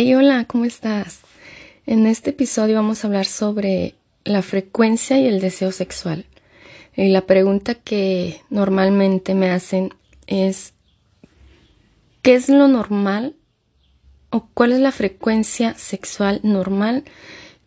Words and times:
Hey, 0.00 0.14
hola, 0.14 0.44
¿cómo 0.44 0.64
estás? 0.64 1.22
En 1.84 2.06
este 2.06 2.30
episodio 2.30 2.76
vamos 2.76 3.02
a 3.02 3.08
hablar 3.08 3.26
sobre 3.26 3.96
la 4.22 4.42
frecuencia 4.42 5.18
y 5.18 5.26
el 5.26 5.40
deseo 5.40 5.72
sexual. 5.72 6.24
Y 6.94 7.08
la 7.08 7.26
pregunta 7.26 7.74
que 7.74 8.40
normalmente 8.48 9.34
me 9.34 9.50
hacen 9.50 9.92
es, 10.28 10.74
¿qué 12.22 12.36
es 12.36 12.48
lo 12.48 12.68
normal 12.68 13.34
o 14.30 14.46
cuál 14.54 14.70
es 14.70 14.78
la 14.78 14.92
frecuencia 14.92 15.74
sexual 15.74 16.38
normal 16.44 17.02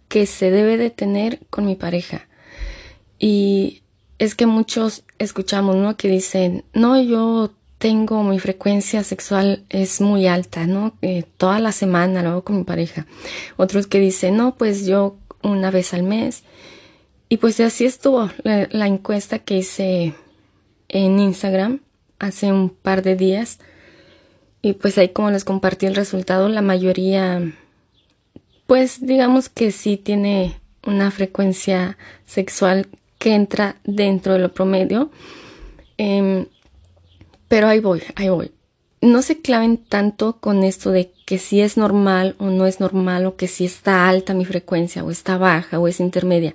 que 0.07 0.25
se 0.25 0.51
debe 0.51 0.77
de 0.77 0.89
tener 0.89 1.41
con 1.49 1.65
mi 1.65 1.75
pareja? 1.75 2.29
Y 3.19 3.83
es 4.19 4.35
que 4.35 4.45
muchos 4.45 5.03
escuchamos, 5.19 5.75
¿no? 5.75 5.97
Que 5.97 6.07
dicen, 6.07 6.63
no, 6.71 6.97
yo 6.97 7.51
tengo 7.81 8.21
mi 8.21 8.37
frecuencia 8.37 9.03
sexual 9.03 9.63
es 9.69 10.01
muy 10.01 10.27
alta, 10.27 10.67
¿no? 10.67 10.93
Eh, 11.01 11.23
toda 11.37 11.57
la 11.57 11.71
semana 11.71 12.21
lo 12.21 12.29
hago 12.29 12.43
con 12.43 12.57
mi 12.57 12.63
pareja. 12.63 13.07
Otros 13.57 13.87
que 13.87 13.99
dicen, 13.99 14.37
no, 14.37 14.53
pues 14.55 14.85
yo 14.85 15.17
una 15.41 15.71
vez 15.71 15.95
al 15.95 16.03
mes. 16.03 16.43
Y 17.27 17.37
pues 17.37 17.59
así 17.59 17.85
estuvo 17.85 18.29
la, 18.43 18.85
encuesta 18.85 19.39
que 19.39 19.57
hice 19.57 20.13
en 20.89 21.19
Instagram 21.19 21.79
hace 22.19 22.51
un 22.51 22.69
par 22.69 23.01
de 23.01 23.15
días. 23.15 23.57
Y 24.61 24.73
pues 24.73 24.99
ahí 24.99 25.09
como 25.09 25.31
les 25.31 25.43
compartí 25.43 25.87
el 25.87 25.95
resultado, 25.95 26.49
la 26.49 26.61
mayoría, 26.61 27.51
pues 28.67 29.03
digamos 29.03 29.49
que 29.49 29.71
sí 29.71 29.97
tiene 29.97 30.55
una 30.85 31.09
frecuencia 31.09 31.97
sexual 32.27 32.89
que 33.17 33.33
entra 33.33 33.77
dentro 33.85 34.33
de 34.33 34.39
lo 34.39 34.53
promedio. 34.53 35.09
Eh, 35.97 36.45
pero 37.51 37.67
ahí 37.67 37.81
voy, 37.81 38.01
ahí 38.15 38.29
voy. 38.29 38.53
No 39.01 39.21
se 39.21 39.41
claven 39.41 39.75
tanto 39.75 40.37
con 40.39 40.63
esto 40.63 40.89
de 40.89 41.11
que 41.25 41.37
si 41.37 41.59
es 41.59 41.75
normal 41.75 42.33
o 42.37 42.45
no 42.45 42.65
es 42.65 42.79
normal 42.79 43.25
o 43.25 43.35
que 43.35 43.49
si 43.49 43.65
está 43.65 44.07
alta 44.07 44.33
mi 44.33 44.45
frecuencia 44.45 45.03
o 45.03 45.11
está 45.11 45.37
baja 45.37 45.77
o 45.77 45.89
es 45.89 45.99
intermedia. 45.99 46.53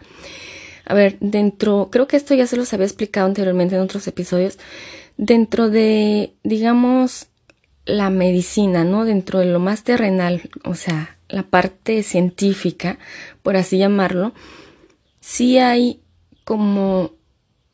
A 0.87 0.95
ver, 0.95 1.19
dentro, 1.21 1.91
creo 1.93 2.09
que 2.09 2.17
esto 2.17 2.33
ya 2.33 2.47
se 2.47 2.57
los 2.57 2.73
había 2.73 2.87
explicado 2.87 3.27
anteriormente 3.27 3.75
en 3.75 3.83
otros 3.83 4.07
episodios, 4.07 4.59
dentro 5.19 5.69
de, 5.69 6.33
digamos, 6.45 7.27
la 7.85 8.09
medicina, 8.09 8.85
¿no? 8.85 9.05
Dentro 9.05 9.41
de 9.41 9.53
lo 9.53 9.59
más 9.59 9.83
terrenal, 9.83 10.49
o 10.65 10.77
sea, 10.77 11.19
la 11.29 11.43
parte 11.43 12.03
científica, 12.03 12.99
por 13.43 13.59
así 13.59 13.77
llamarlo, 13.77 14.33
sí 15.21 15.59
hay 15.59 16.01
como 16.45 17.11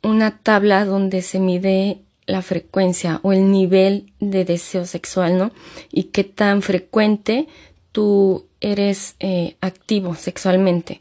una 0.03 0.39
tabla 0.39 0.85
donde 0.85 1.23
se 1.23 1.39
mide 1.39 2.01
la 2.27 2.43
frecuencia 2.43 3.21
o 3.23 3.33
el 3.33 3.51
nivel 3.51 4.13
de 4.21 4.45
deseo 4.45 4.87
sexual, 4.87 5.39
¿no? 5.39 5.53
Y 5.91 6.05
qué 6.05 6.25
tan 6.25 6.63
frecuente 6.63 7.49
tú 7.93 8.47
eres 8.61 9.17
eh, 9.21 9.57
activo 9.61 10.15
sexualmente. 10.15 11.01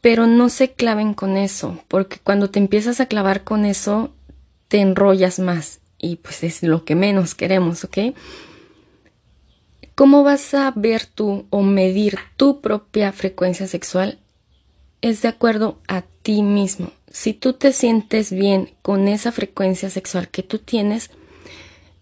Pero 0.00 0.26
no 0.26 0.50
se 0.50 0.72
claven 0.72 1.14
con 1.14 1.36
eso, 1.36 1.82
porque 1.88 2.18
cuando 2.22 2.50
te 2.50 2.58
empiezas 2.58 3.00
a 3.00 3.06
clavar 3.06 3.44
con 3.44 3.64
eso, 3.64 4.12
te 4.68 4.80
enrollas 4.80 5.38
más 5.38 5.80
y 5.98 6.16
pues 6.16 6.44
es 6.44 6.62
lo 6.62 6.84
que 6.84 6.94
menos 6.94 7.34
queremos, 7.34 7.84
¿ok? 7.84 7.98
¿Cómo 9.94 10.24
vas 10.24 10.52
a 10.52 10.72
ver 10.74 11.06
tú 11.06 11.46
o 11.50 11.62
medir 11.62 12.18
tu 12.36 12.60
propia 12.60 13.12
frecuencia 13.12 13.66
sexual? 13.66 14.18
Es 15.00 15.22
de 15.22 15.28
acuerdo 15.28 15.78
a 15.88 16.02
ti 16.22 16.42
mismo, 16.42 16.90
si 17.14 17.32
tú 17.32 17.52
te 17.52 17.72
sientes 17.72 18.32
bien 18.32 18.72
con 18.82 19.06
esa 19.06 19.30
frecuencia 19.30 19.88
sexual 19.88 20.28
que 20.30 20.42
tú 20.42 20.58
tienes, 20.58 21.10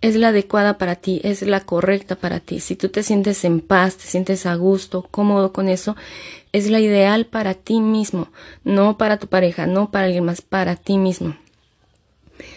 es 0.00 0.16
la 0.16 0.28
adecuada 0.28 0.78
para 0.78 0.96
ti, 0.96 1.20
es 1.22 1.42
la 1.42 1.60
correcta 1.60 2.16
para 2.16 2.40
ti. 2.40 2.60
Si 2.60 2.76
tú 2.76 2.88
te 2.88 3.02
sientes 3.02 3.44
en 3.44 3.60
paz, 3.60 3.98
te 3.98 4.04
sientes 4.04 4.46
a 4.46 4.54
gusto, 4.54 5.06
cómodo 5.10 5.52
con 5.52 5.68
eso, 5.68 5.96
es 6.52 6.70
la 6.70 6.80
ideal 6.80 7.26
para 7.26 7.52
ti 7.52 7.80
mismo, 7.80 8.28
no 8.64 8.96
para 8.96 9.18
tu 9.18 9.26
pareja, 9.26 9.66
no 9.66 9.90
para 9.90 10.06
alguien 10.06 10.24
más, 10.24 10.40
para 10.40 10.76
ti 10.76 10.96
mismo. 10.96 11.36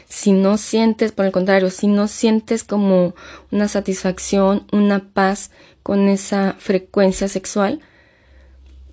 Si 0.08 0.32
no 0.32 0.58
sientes, 0.58 1.12
por 1.12 1.26
el 1.26 1.34
contrario, 1.34 1.70
si 1.70 1.88
no 1.88 2.08
sientes 2.08 2.64
como 2.64 3.16
una 3.52 3.68
satisfacción, 3.68 4.66
una 4.72 5.04
paz 5.10 5.52
con 5.84 6.08
esa 6.08 6.56
frecuencia 6.58 7.28
sexual, 7.28 7.82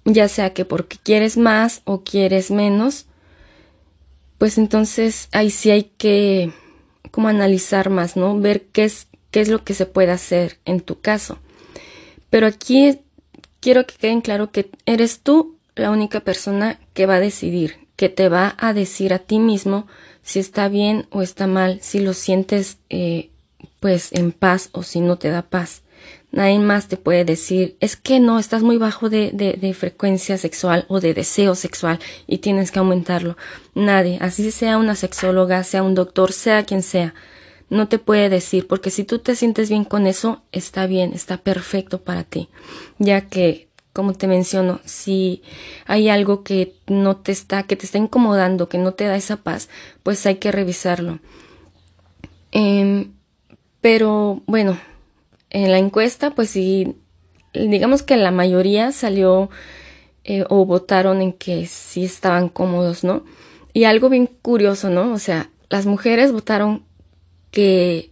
ya 0.04 0.26
sea 0.26 0.52
que 0.52 0.64
porque 0.64 0.98
quieres 1.00 1.36
más 1.36 1.82
o 1.84 2.02
quieres 2.02 2.50
menos, 2.50 3.06
pues 4.42 4.58
entonces 4.58 5.28
ahí 5.30 5.50
sí 5.50 5.70
hay 5.70 5.84
que 5.84 6.50
como 7.12 7.28
analizar 7.28 7.90
más, 7.90 8.16
¿no? 8.16 8.40
Ver 8.40 8.62
qué 8.72 8.82
es, 8.82 9.06
qué 9.30 9.40
es 9.40 9.48
lo 9.48 9.62
que 9.62 9.72
se 9.72 9.86
puede 9.86 10.10
hacer 10.10 10.58
en 10.64 10.80
tu 10.80 11.00
caso. 11.00 11.38
Pero 12.28 12.48
aquí 12.48 12.98
quiero 13.60 13.86
que 13.86 13.94
queden 13.94 14.20
claro 14.20 14.50
que 14.50 14.68
eres 14.84 15.20
tú 15.20 15.58
la 15.76 15.92
única 15.92 16.18
persona 16.18 16.80
que 16.92 17.06
va 17.06 17.14
a 17.14 17.20
decidir, 17.20 17.86
que 17.94 18.08
te 18.08 18.28
va 18.28 18.56
a 18.58 18.72
decir 18.72 19.14
a 19.14 19.20
ti 19.20 19.38
mismo 19.38 19.86
si 20.24 20.40
está 20.40 20.68
bien 20.68 21.06
o 21.10 21.22
está 21.22 21.46
mal, 21.46 21.78
si 21.80 22.00
lo 22.00 22.12
sientes 22.12 22.78
eh, 22.90 23.30
pues 23.78 24.10
en 24.10 24.32
paz 24.32 24.70
o 24.72 24.82
si 24.82 25.02
no 25.02 25.18
te 25.18 25.28
da 25.28 25.42
paz. 25.42 25.82
Nadie 26.32 26.58
más 26.58 26.88
te 26.88 26.96
puede 26.96 27.26
decir, 27.26 27.76
es 27.80 27.96
que 27.96 28.18
no, 28.18 28.38
estás 28.38 28.62
muy 28.62 28.78
bajo 28.78 29.10
de, 29.10 29.32
de, 29.32 29.74
frecuencia 29.74 30.38
sexual 30.38 30.86
o 30.88 30.98
de 30.98 31.12
deseo 31.12 31.54
sexual 31.54 31.98
y 32.26 32.38
tienes 32.38 32.70
que 32.70 32.78
aumentarlo. 32.78 33.36
Nadie, 33.74 34.16
así 34.22 34.50
sea 34.50 34.78
una 34.78 34.94
sexóloga, 34.94 35.62
sea 35.62 35.82
un 35.82 35.94
doctor, 35.94 36.32
sea 36.32 36.64
quien 36.64 36.82
sea, 36.82 37.12
no 37.72 37.88
te 37.88 37.98
puede 37.98 38.30
decir, 38.30 38.66
porque 38.66 38.90
si 38.90 39.04
tú 39.04 39.18
te 39.18 39.34
sientes 39.34 39.68
bien 39.68 39.84
con 39.84 40.06
eso, 40.06 40.42
está 40.52 40.86
bien, 40.86 41.12
está 41.12 41.36
perfecto 41.38 42.02
para 42.02 42.22
ti, 42.24 42.48
ya 42.98 43.28
que, 43.28 43.68
como 43.92 44.14
te 44.14 44.26
menciono, 44.26 44.80
si 44.86 45.42
hay 45.86 46.08
algo 46.08 46.44
que 46.44 46.74
no 46.86 47.16
te 47.16 47.32
está, 47.32 47.62
que 47.62 47.76
te 47.76 47.84
está 47.84 47.98
incomodando, 47.98 48.68
que 48.68 48.78
no 48.78 48.92
te 48.92 49.04
da 49.04 49.16
esa 49.16 49.36
paz, 49.36 49.68
pues 50.02 50.24
hay 50.24 50.36
que 50.36 50.52
revisarlo. 50.52 51.20
Eh, 52.52 53.08
pero 53.80 54.42
bueno, 54.46 54.78
en 55.52 55.70
la 55.70 55.78
encuesta, 55.78 56.34
pues 56.34 56.50
sí, 56.50 56.96
digamos 57.52 58.02
que 58.02 58.16
la 58.16 58.30
mayoría 58.30 58.90
salió 58.90 59.50
eh, 60.24 60.44
o 60.48 60.64
votaron 60.64 61.20
en 61.20 61.32
que 61.32 61.66
sí 61.66 62.04
estaban 62.04 62.48
cómodos, 62.48 63.04
¿no? 63.04 63.24
Y 63.74 63.84
algo 63.84 64.08
bien 64.08 64.26
curioso, 64.26 64.88
¿no? 64.88 65.12
O 65.12 65.18
sea, 65.18 65.50
las 65.68 65.84
mujeres 65.84 66.32
votaron 66.32 66.84
que 67.50 68.10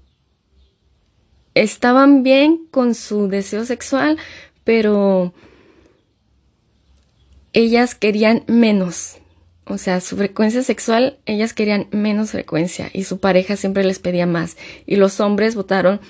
estaban 1.54 2.22
bien 2.22 2.66
con 2.70 2.94
su 2.94 3.28
deseo 3.28 3.64
sexual, 3.64 4.18
pero 4.64 5.32
ellas 7.54 7.94
querían 7.94 8.44
menos. 8.48 9.16
O 9.64 9.78
sea, 9.78 10.00
su 10.00 10.16
frecuencia 10.16 10.62
sexual, 10.62 11.18
ellas 11.24 11.54
querían 11.54 11.86
menos 11.90 12.32
frecuencia 12.32 12.90
y 12.92 13.04
su 13.04 13.18
pareja 13.18 13.56
siempre 13.56 13.84
les 13.84 13.98
pedía 13.98 14.26
más. 14.26 14.58
Y 14.84 14.96
los 14.96 15.20
hombres 15.20 15.54
votaron 15.54 16.00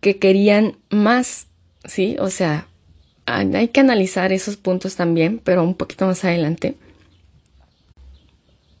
que 0.00 0.18
querían 0.18 0.76
más, 0.90 1.46
¿sí? 1.84 2.16
O 2.18 2.30
sea, 2.30 2.66
hay 3.26 3.68
que 3.68 3.80
analizar 3.80 4.32
esos 4.32 4.56
puntos 4.56 4.96
también, 4.96 5.40
pero 5.42 5.62
un 5.62 5.74
poquito 5.74 6.06
más 6.06 6.24
adelante. 6.24 6.76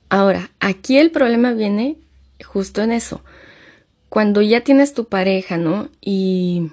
Ahora, 0.08 0.50
aquí 0.58 0.98
el 0.98 1.10
problema 1.10 1.52
viene 1.52 1.96
justo 2.44 2.82
en 2.82 2.92
eso. 2.92 3.22
Cuando 4.08 4.42
ya 4.42 4.62
tienes 4.62 4.92
tu 4.92 5.04
pareja, 5.04 5.56
¿no? 5.56 5.88
Y 6.00 6.72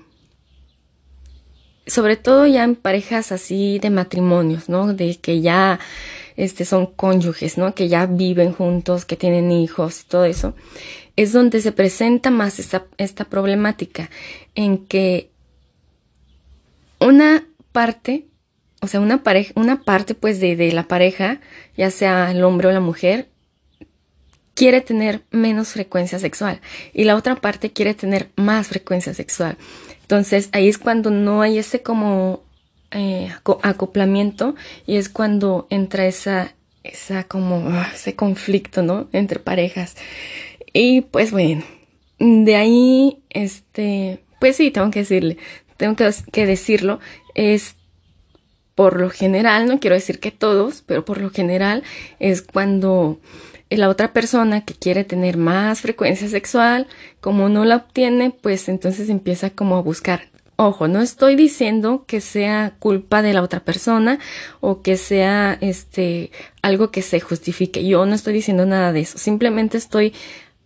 sobre 1.86 2.18
todo 2.18 2.48
ya 2.48 2.64
en 2.64 2.76
parejas 2.76 3.32
así 3.32 3.78
de 3.80 3.92
matrimonios, 3.92 4.70
¿no? 4.70 4.94
De 4.94 5.18
que 5.18 5.42
ya 5.42 5.80
este, 6.36 6.66
son 6.66 6.88
cónyuges, 6.88 7.60
¿no? 7.60 7.76
Que 7.76 7.90
ya 7.90 8.08
viven 8.08 8.54
juntos, 8.54 9.06
que 9.06 9.16
tienen 9.16 9.52
hijos 9.52 10.06
todo 10.06 10.26
eso 10.26 10.56
es 11.18 11.34
donde 11.34 11.60
se 11.60 11.74
presenta 11.74 12.32
más 12.32 12.60
esta, 12.60 12.86
esta 12.98 13.26
problemática, 13.26 14.10
en 14.56 14.86
que 14.86 15.30
una 17.00 17.46
parte, 17.74 18.28
o 18.82 18.88
sea, 18.88 19.02
una 19.02 19.24
pareja, 19.24 19.52
una 19.56 19.82
parte 19.84 20.16
pues 20.16 20.40
de, 20.40 20.56
de, 20.56 20.72
la 20.72 20.88
pareja, 20.88 21.42
ya 21.76 21.92
sea 21.92 22.32
el 22.32 22.44
hombre 22.44 22.70
o 22.70 22.72
la 22.72 22.80
mujer, 22.80 23.28
quiere 24.54 24.82
tener 24.82 25.24
menos 25.30 25.70
frecuencia 25.70 26.18
sexual 26.18 26.62
y 26.94 27.04
la 27.04 27.16
otra 27.16 27.36
parte 27.36 27.72
quiere 27.72 27.94
tener 27.94 28.30
más 28.36 28.68
frecuencia 28.68 29.14
sexual. 29.14 29.58
Entonces 30.02 30.50
ahí 30.52 30.70
es 30.70 30.78
cuando 30.78 31.12
no 31.12 31.42
hay 31.42 31.58
ese 31.58 31.82
como 31.82 32.42
eh, 32.92 33.32
acoplamiento 33.64 34.56
y 34.86 34.96
es 34.96 35.10
cuando 35.10 35.68
entra 35.70 36.08
esa, 36.08 36.56
esa 36.84 37.26
como 37.26 37.70
ah, 37.70 37.92
ese 37.94 38.16
conflicto, 38.16 38.82
¿no? 38.82 39.10
Entre 39.12 39.40
parejas. 39.40 39.96
Y 40.80 41.02
pues 41.02 41.32
bueno, 41.32 41.64
de 42.20 42.56
ahí, 42.56 43.24
este, 43.32 44.24
pues 44.40 44.58
sí, 44.58 44.70
tengo 44.70 44.92
que 44.92 45.00
decirle, 45.00 45.38
tengo 45.76 45.96
que, 45.96 46.46
decirlo, 46.46 47.00
es 47.34 47.78
por 48.76 49.02
lo 49.02 49.10
general, 49.10 49.66
no 49.66 49.80
quiero 49.80 49.96
decir 49.96 50.20
que 50.20 50.30
todos, 50.30 50.84
pero 50.86 51.04
por 51.04 51.20
lo 51.20 51.32
general 51.32 51.82
es 52.20 52.44
cuando 52.44 53.20
la 53.72 53.90
otra 53.90 54.14
persona 54.14 54.66
que 54.66 54.76
quiere 54.76 55.04
tener 55.04 55.36
más 55.36 55.82
frecuencia 55.82 56.30
sexual, 56.30 56.86
como 57.22 57.50
no 57.50 57.66
la 57.66 57.78
obtiene, 57.78 58.30
pues 58.30 58.70
entonces 58.70 59.10
empieza 59.10 59.50
como 59.50 59.78
a 59.78 59.82
buscar 59.82 60.30
Ojo, 60.60 60.88
no 60.88 61.02
estoy 61.02 61.36
diciendo 61.36 62.06
que 62.08 62.20
sea 62.20 62.74
culpa 62.80 63.22
de 63.22 63.32
la 63.32 63.44
otra 63.44 63.60
persona 63.60 64.18
o 64.60 64.82
que 64.82 64.98
sea 64.98 65.56
este 65.62 66.32
algo 66.64 66.90
que 66.90 67.04
se 67.04 67.20
justifique. 67.20 67.86
Yo 67.86 68.08
no 68.08 68.16
estoy 68.16 68.34
diciendo 68.34 68.66
nada 68.66 68.92
de 68.92 69.02
eso. 69.02 69.20
Simplemente 69.20 69.78
estoy 69.78 70.16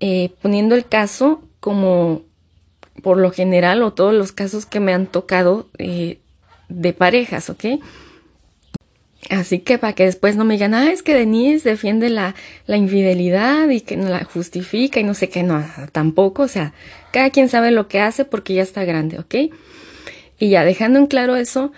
eh, 0.01 0.31
poniendo 0.41 0.73
el 0.73 0.85
caso 0.85 1.43
como 1.59 2.23
por 3.03 3.17
lo 3.17 3.31
general 3.31 3.83
o 3.83 3.93
todos 3.93 4.13
los 4.13 4.31
casos 4.31 4.65
que 4.65 4.79
me 4.79 4.93
han 4.93 5.05
tocado 5.05 5.69
eh, 5.77 6.17
de 6.69 6.93
parejas, 6.93 7.51
¿ok? 7.51 7.65
Así 9.29 9.59
que 9.59 9.77
para 9.77 9.93
que 9.93 10.03
después 10.03 10.35
no 10.35 10.43
me 10.43 10.55
digan, 10.55 10.73
ah, 10.73 10.91
es 10.91 11.03
que 11.03 11.13
Denise 11.13 11.69
defiende 11.69 12.09
la, 12.09 12.33
la 12.65 12.77
infidelidad 12.77 13.69
y 13.69 13.81
que 13.81 13.95
no 13.95 14.09
la 14.09 14.23
justifica 14.23 14.99
y 14.99 15.03
no 15.03 15.13
sé 15.13 15.29
qué, 15.29 15.43
no, 15.43 15.63
tampoco, 15.91 16.43
o 16.43 16.47
sea, 16.47 16.73
cada 17.11 17.29
quien 17.29 17.47
sabe 17.47 17.69
lo 17.69 17.87
que 17.87 18.01
hace 18.01 18.25
porque 18.25 18.55
ya 18.55 18.63
está 18.63 18.83
grande, 18.83 19.19
¿ok? 19.19 19.53
Y 20.39 20.49
ya 20.49 20.65
dejando 20.65 20.97
en 20.97 21.05
claro 21.05 21.35
eso, 21.35 21.71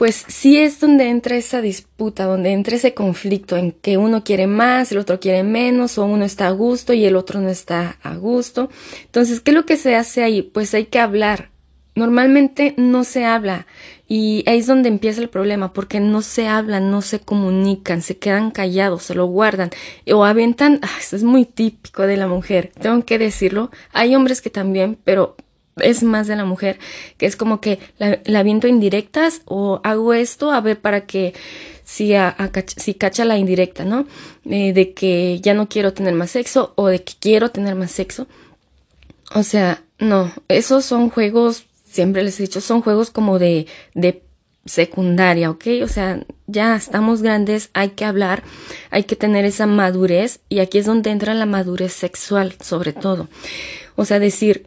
pues 0.00 0.24
sí 0.28 0.56
es 0.56 0.80
donde 0.80 1.10
entra 1.10 1.36
esa 1.36 1.60
disputa, 1.60 2.24
donde 2.24 2.52
entra 2.52 2.76
ese 2.76 2.94
conflicto 2.94 3.58
en 3.58 3.72
que 3.72 3.98
uno 3.98 4.24
quiere 4.24 4.46
más, 4.46 4.90
el 4.92 4.96
otro 4.96 5.20
quiere 5.20 5.42
menos, 5.42 5.98
o 5.98 6.06
uno 6.06 6.24
está 6.24 6.46
a 6.46 6.52
gusto 6.52 6.94
y 6.94 7.04
el 7.04 7.16
otro 7.16 7.38
no 7.42 7.50
está 7.50 7.98
a 8.02 8.16
gusto. 8.16 8.70
Entonces, 9.04 9.40
¿qué 9.40 9.50
es 9.50 9.54
lo 9.54 9.66
que 9.66 9.76
se 9.76 9.96
hace 9.96 10.22
ahí? 10.22 10.40
Pues 10.40 10.72
hay 10.72 10.86
que 10.86 11.00
hablar. 11.00 11.50
Normalmente 11.94 12.72
no 12.78 13.04
se 13.04 13.26
habla 13.26 13.66
y 14.08 14.42
ahí 14.46 14.60
es 14.60 14.66
donde 14.66 14.88
empieza 14.88 15.20
el 15.20 15.28
problema, 15.28 15.74
porque 15.74 16.00
no 16.00 16.22
se 16.22 16.48
hablan, 16.48 16.90
no 16.90 17.02
se 17.02 17.20
comunican, 17.20 18.00
se 18.00 18.16
quedan 18.16 18.52
callados, 18.52 19.02
se 19.02 19.14
lo 19.14 19.26
guardan 19.26 19.68
o 20.10 20.24
aventan, 20.24 20.80
ah, 20.80 20.96
esto 20.98 21.16
es 21.16 21.24
muy 21.24 21.44
típico 21.44 22.06
de 22.06 22.16
la 22.16 22.26
mujer, 22.26 22.72
tengo 22.80 23.04
que 23.04 23.18
decirlo, 23.18 23.70
hay 23.92 24.16
hombres 24.16 24.40
que 24.40 24.48
también, 24.48 24.96
pero 25.04 25.36
es 25.76 26.02
más 26.02 26.26
de 26.26 26.36
la 26.36 26.44
mujer, 26.44 26.78
que 27.16 27.26
es 27.26 27.36
como 27.36 27.60
que 27.60 27.78
la, 27.98 28.42
viento 28.42 28.68
indirectas 28.68 29.42
o 29.44 29.80
hago 29.84 30.12
esto 30.14 30.52
a 30.52 30.60
ver 30.60 30.80
para 30.80 31.06
que 31.06 31.34
si, 31.84 32.14
a, 32.14 32.36
si 32.76 32.94
cacha 32.94 33.24
la 33.24 33.38
indirecta, 33.38 33.84
¿no? 33.84 34.06
Eh, 34.44 34.72
de 34.72 34.92
que 34.92 35.40
ya 35.40 35.54
no 35.54 35.68
quiero 35.68 35.92
tener 35.92 36.14
más 36.14 36.32
sexo 36.32 36.72
o 36.76 36.88
de 36.88 37.02
que 37.02 37.14
quiero 37.18 37.50
tener 37.50 37.74
más 37.74 37.90
sexo. 37.90 38.26
O 39.34 39.42
sea, 39.42 39.82
no, 39.98 40.32
esos 40.48 40.84
son 40.84 41.10
juegos, 41.10 41.64
siempre 41.84 42.22
les 42.22 42.38
he 42.40 42.44
dicho, 42.44 42.60
son 42.60 42.82
juegos 42.82 43.10
como 43.10 43.38
de, 43.38 43.66
de 43.94 44.22
secundaria, 44.64 45.50
¿ok? 45.50 45.66
O 45.82 45.88
sea, 45.88 46.24
ya 46.46 46.76
estamos 46.76 47.22
grandes, 47.22 47.70
hay 47.72 47.90
que 47.90 48.04
hablar, 48.04 48.42
hay 48.90 49.04
que 49.04 49.16
tener 49.16 49.44
esa 49.44 49.66
madurez 49.66 50.40
y 50.48 50.60
aquí 50.60 50.78
es 50.78 50.86
donde 50.86 51.10
entra 51.10 51.34
la 51.34 51.46
madurez 51.46 51.92
sexual, 51.92 52.54
sobre 52.60 52.92
todo. 52.92 53.28
O 53.96 54.04
sea, 54.04 54.18
decir, 54.18 54.66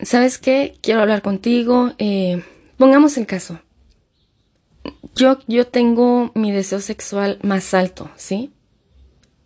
¿sabes 0.00 0.38
qué? 0.38 0.74
Quiero 0.80 1.00
hablar 1.00 1.22
contigo. 1.22 1.92
Eh, 1.98 2.42
pongamos 2.76 3.16
el 3.16 3.26
caso. 3.26 3.60
Yo, 5.14 5.38
yo 5.46 5.66
tengo 5.66 6.32
mi 6.34 6.52
deseo 6.52 6.80
sexual 6.80 7.38
más 7.42 7.72
alto, 7.74 8.10
¿sí? 8.16 8.52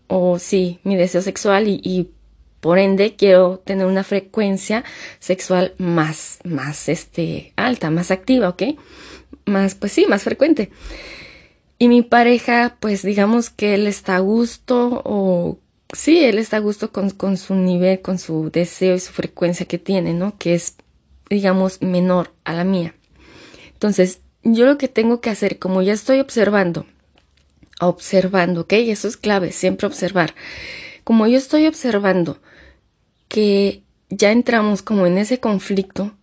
O 0.06 0.39
sí, 0.39 0.81
mi 0.85 0.97
deseo 0.97 1.21
sexual 1.21 1.69
y, 1.69 1.81
y 1.85 2.11
por 2.61 2.79
ende 2.79 3.15
quiero 3.17 3.59
tener 3.65 3.87
una 3.87 4.05
frecuencia 4.05 4.85
sexual 5.19 5.75
más, 5.79 6.39
más, 6.45 6.89
este, 6.89 7.53
alta, 7.56 7.91
más 7.91 8.11
activa, 8.11 8.49
¿ok? 8.49 8.62
Más, 9.45 9.75
pues 9.75 9.93
sí, 9.93 10.06
más 10.06 10.23
frecuente. 10.23 10.71
Y 11.79 11.89
mi 11.89 12.03
pareja, 12.03 12.77
pues 12.81 13.03
digamos 13.03 13.50
que 13.50 13.75
él 13.75 13.87
está 13.87 14.17
a 14.17 14.21
gusto 14.21 15.03
o 15.05 15.59
sí, 15.93 16.25
él 16.25 16.38
está 16.38 16.58
a 16.58 16.61
gusto 16.61 16.93
con, 16.93 17.11
con 17.11 17.37
su 17.37 17.55
nivel, 17.55 18.00
con 18.00 18.19
su 18.19 18.50
deseo 18.50 18.94
y 18.94 19.00
su 19.00 19.12
frecuencia 19.12 19.67
que 19.67 19.79
tiene, 19.79 20.14
¿no? 20.14 20.37
Que 20.38 20.55
es, 20.55 20.76
digamos, 21.31 21.82
menor 21.82 22.32
a 22.44 22.55
la 22.55 22.64
mía. 22.64 22.94
Entonces, 23.73 24.20
yo 24.43 24.67
lo 24.67 24.79
que 24.79 24.88
tengo 24.88 25.20
que 25.20 25.31
hacer, 25.31 25.58
como 25.58 25.82
ya 25.82 25.93
estoy 25.93 26.20
observando, 26.20 26.87
observando, 27.81 28.62
¿ok? 28.62 28.73
Eso 28.75 29.08
es 29.08 29.17
clave, 29.17 29.52
siempre 29.52 29.87
observar. 29.87 30.35
Como 31.05 31.26
yo 31.26 31.38
estoy 31.38 31.67
observando 31.67 32.38
que 33.29 33.82
ya 34.11 34.32
entramos 34.32 34.82
como 34.82 35.06
en 35.06 35.19
ese 35.19 35.38
conflicto, 35.40 36.14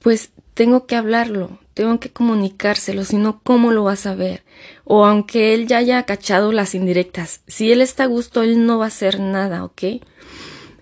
pues 0.00 0.30
tengo 0.58 0.86
que 0.86 0.96
hablarlo, 0.96 1.56
tengo 1.72 2.00
que 2.00 2.10
comunicárselo, 2.10 3.04
si 3.04 3.16
no, 3.16 3.40
¿cómo 3.44 3.70
lo 3.70 3.84
vas 3.84 4.06
a 4.06 4.16
ver? 4.16 4.42
O 4.82 5.04
aunque 5.04 5.54
él 5.54 5.68
ya 5.68 5.78
haya 5.78 6.02
cachado 6.02 6.50
las 6.50 6.74
indirectas, 6.74 7.42
si 7.46 7.70
él 7.70 7.80
está 7.80 8.02
a 8.02 8.06
gusto, 8.06 8.42
él 8.42 8.66
no 8.66 8.76
va 8.76 8.86
a 8.86 8.88
hacer 8.88 9.20
nada, 9.20 9.62
¿ok? 9.62 10.02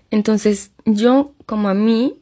Entonces, 0.09 0.71
yo, 0.85 1.33
como 1.45 1.69
a 1.69 1.75
mí, 1.75 2.15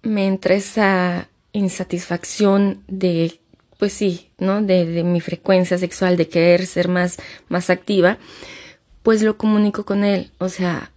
me 0.00 0.26
entra 0.26 0.54
esa 0.54 1.28
insatisfacción 1.52 2.82
de, 2.88 3.40
pues 3.78 3.92
sí, 3.92 4.30
¿no? 4.38 4.62
De, 4.62 4.86
de 4.86 5.04
mi 5.04 5.20
frecuencia 5.20 5.76
sexual, 5.76 6.16
de 6.16 6.30
querer 6.30 6.64
ser 6.64 6.88
más, 6.88 7.18
más 7.50 7.68
activa, 7.68 8.16
pues 9.02 9.20
lo 9.20 9.36
comunico 9.36 9.84
con 9.84 10.02
él, 10.02 10.30
o 10.38 10.48
sea, 10.48 10.92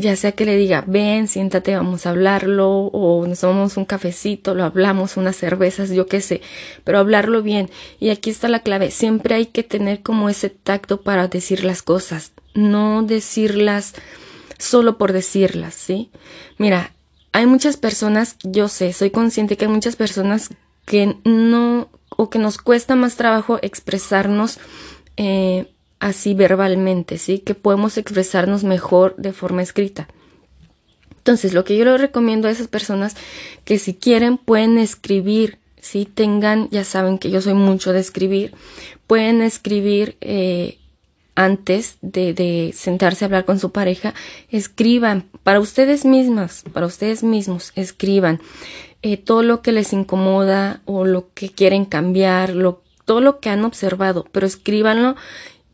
ya 0.00 0.16
sea 0.16 0.32
que 0.32 0.44
le 0.44 0.56
diga, 0.56 0.84
ven, 0.86 1.28
siéntate, 1.28 1.76
vamos 1.76 2.06
a 2.06 2.10
hablarlo, 2.10 2.68
o 2.68 3.26
nos 3.26 3.40
tomamos 3.40 3.76
un 3.76 3.84
cafecito, 3.84 4.54
lo 4.54 4.64
hablamos, 4.64 5.16
unas 5.16 5.36
cervezas, 5.36 5.90
yo 5.90 6.06
qué 6.06 6.20
sé, 6.20 6.40
pero 6.84 6.98
hablarlo 6.98 7.42
bien. 7.42 7.70
Y 7.98 8.10
aquí 8.10 8.30
está 8.30 8.48
la 8.48 8.60
clave, 8.60 8.90
siempre 8.90 9.34
hay 9.34 9.46
que 9.46 9.62
tener 9.62 10.02
como 10.02 10.28
ese 10.28 10.50
tacto 10.50 11.02
para 11.02 11.28
decir 11.28 11.64
las 11.64 11.82
cosas, 11.82 12.32
no 12.54 13.02
decirlas 13.02 13.94
solo 14.58 14.98
por 14.98 15.12
decirlas, 15.12 15.74
¿sí? 15.74 16.10
Mira, 16.58 16.92
hay 17.32 17.46
muchas 17.46 17.76
personas, 17.76 18.36
yo 18.42 18.68
sé, 18.68 18.92
soy 18.92 19.10
consciente 19.10 19.56
que 19.56 19.66
hay 19.66 19.70
muchas 19.70 19.96
personas 19.96 20.50
que 20.84 21.16
no, 21.24 21.88
o 22.08 22.30
que 22.30 22.38
nos 22.38 22.58
cuesta 22.58 22.96
más 22.96 23.16
trabajo 23.16 23.58
expresarnos, 23.62 24.58
eh, 25.16 25.72
así 26.00 26.34
verbalmente, 26.34 27.18
¿sí? 27.18 27.38
Que 27.38 27.54
podemos 27.54 27.98
expresarnos 27.98 28.64
mejor 28.64 29.14
de 29.16 29.32
forma 29.32 29.62
escrita. 29.62 30.08
Entonces, 31.18 31.52
lo 31.52 31.64
que 31.64 31.76
yo 31.76 31.84
le 31.84 31.98
recomiendo 31.98 32.48
a 32.48 32.50
esas 32.50 32.66
personas 32.66 33.14
que 33.64 33.78
si 33.78 33.94
quieren 33.94 34.38
pueden 34.38 34.78
escribir, 34.78 35.58
si 35.80 36.06
tengan, 36.06 36.68
ya 36.70 36.84
saben 36.84 37.18
que 37.18 37.30
yo 37.30 37.42
soy 37.42 37.54
mucho 37.54 37.92
de 37.92 38.00
escribir, 38.00 38.54
pueden 39.06 39.42
escribir 39.42 40.16
eh, 40.22 40.78
antes 41.34 41.98
de, 42.00 42.32
de, 42.32 42.72
sentarse 42.74 43.24
a 43.24 43.26
hablar 43.26 43.44
con 43.44 43.58
su 43.58 43.70
pareja, 43.70 44.14
escriban 44.48 45.26
para 45.42 45.60
ustedes 45.60 46.04
mismas, 46.04 46.64
para 46.72 46.86
ustedes 46.86 47.22
mismos, 47.22 47.72
escriban 47.76 48.40
eh, 49.02 49.16
todo 49.16 49.42
lo 49.42 49.62
que 49.62 49.72
les 49.72 49.92
incomoda 49.92 50.80
o 50.84 51.04
lo 51.04 51.32
que 51.32 51.50
quieren 51.50 51.84
cambiar, 51.84 52.50
lo, 52.54 52.82
todo 53.04 53.20
lo 53.20 53.40
que 53.40 53.50
han 53.50 53.64
observado, 53.64 54.26
pero 54.32 54.46
escríbanlo 54.46 55.16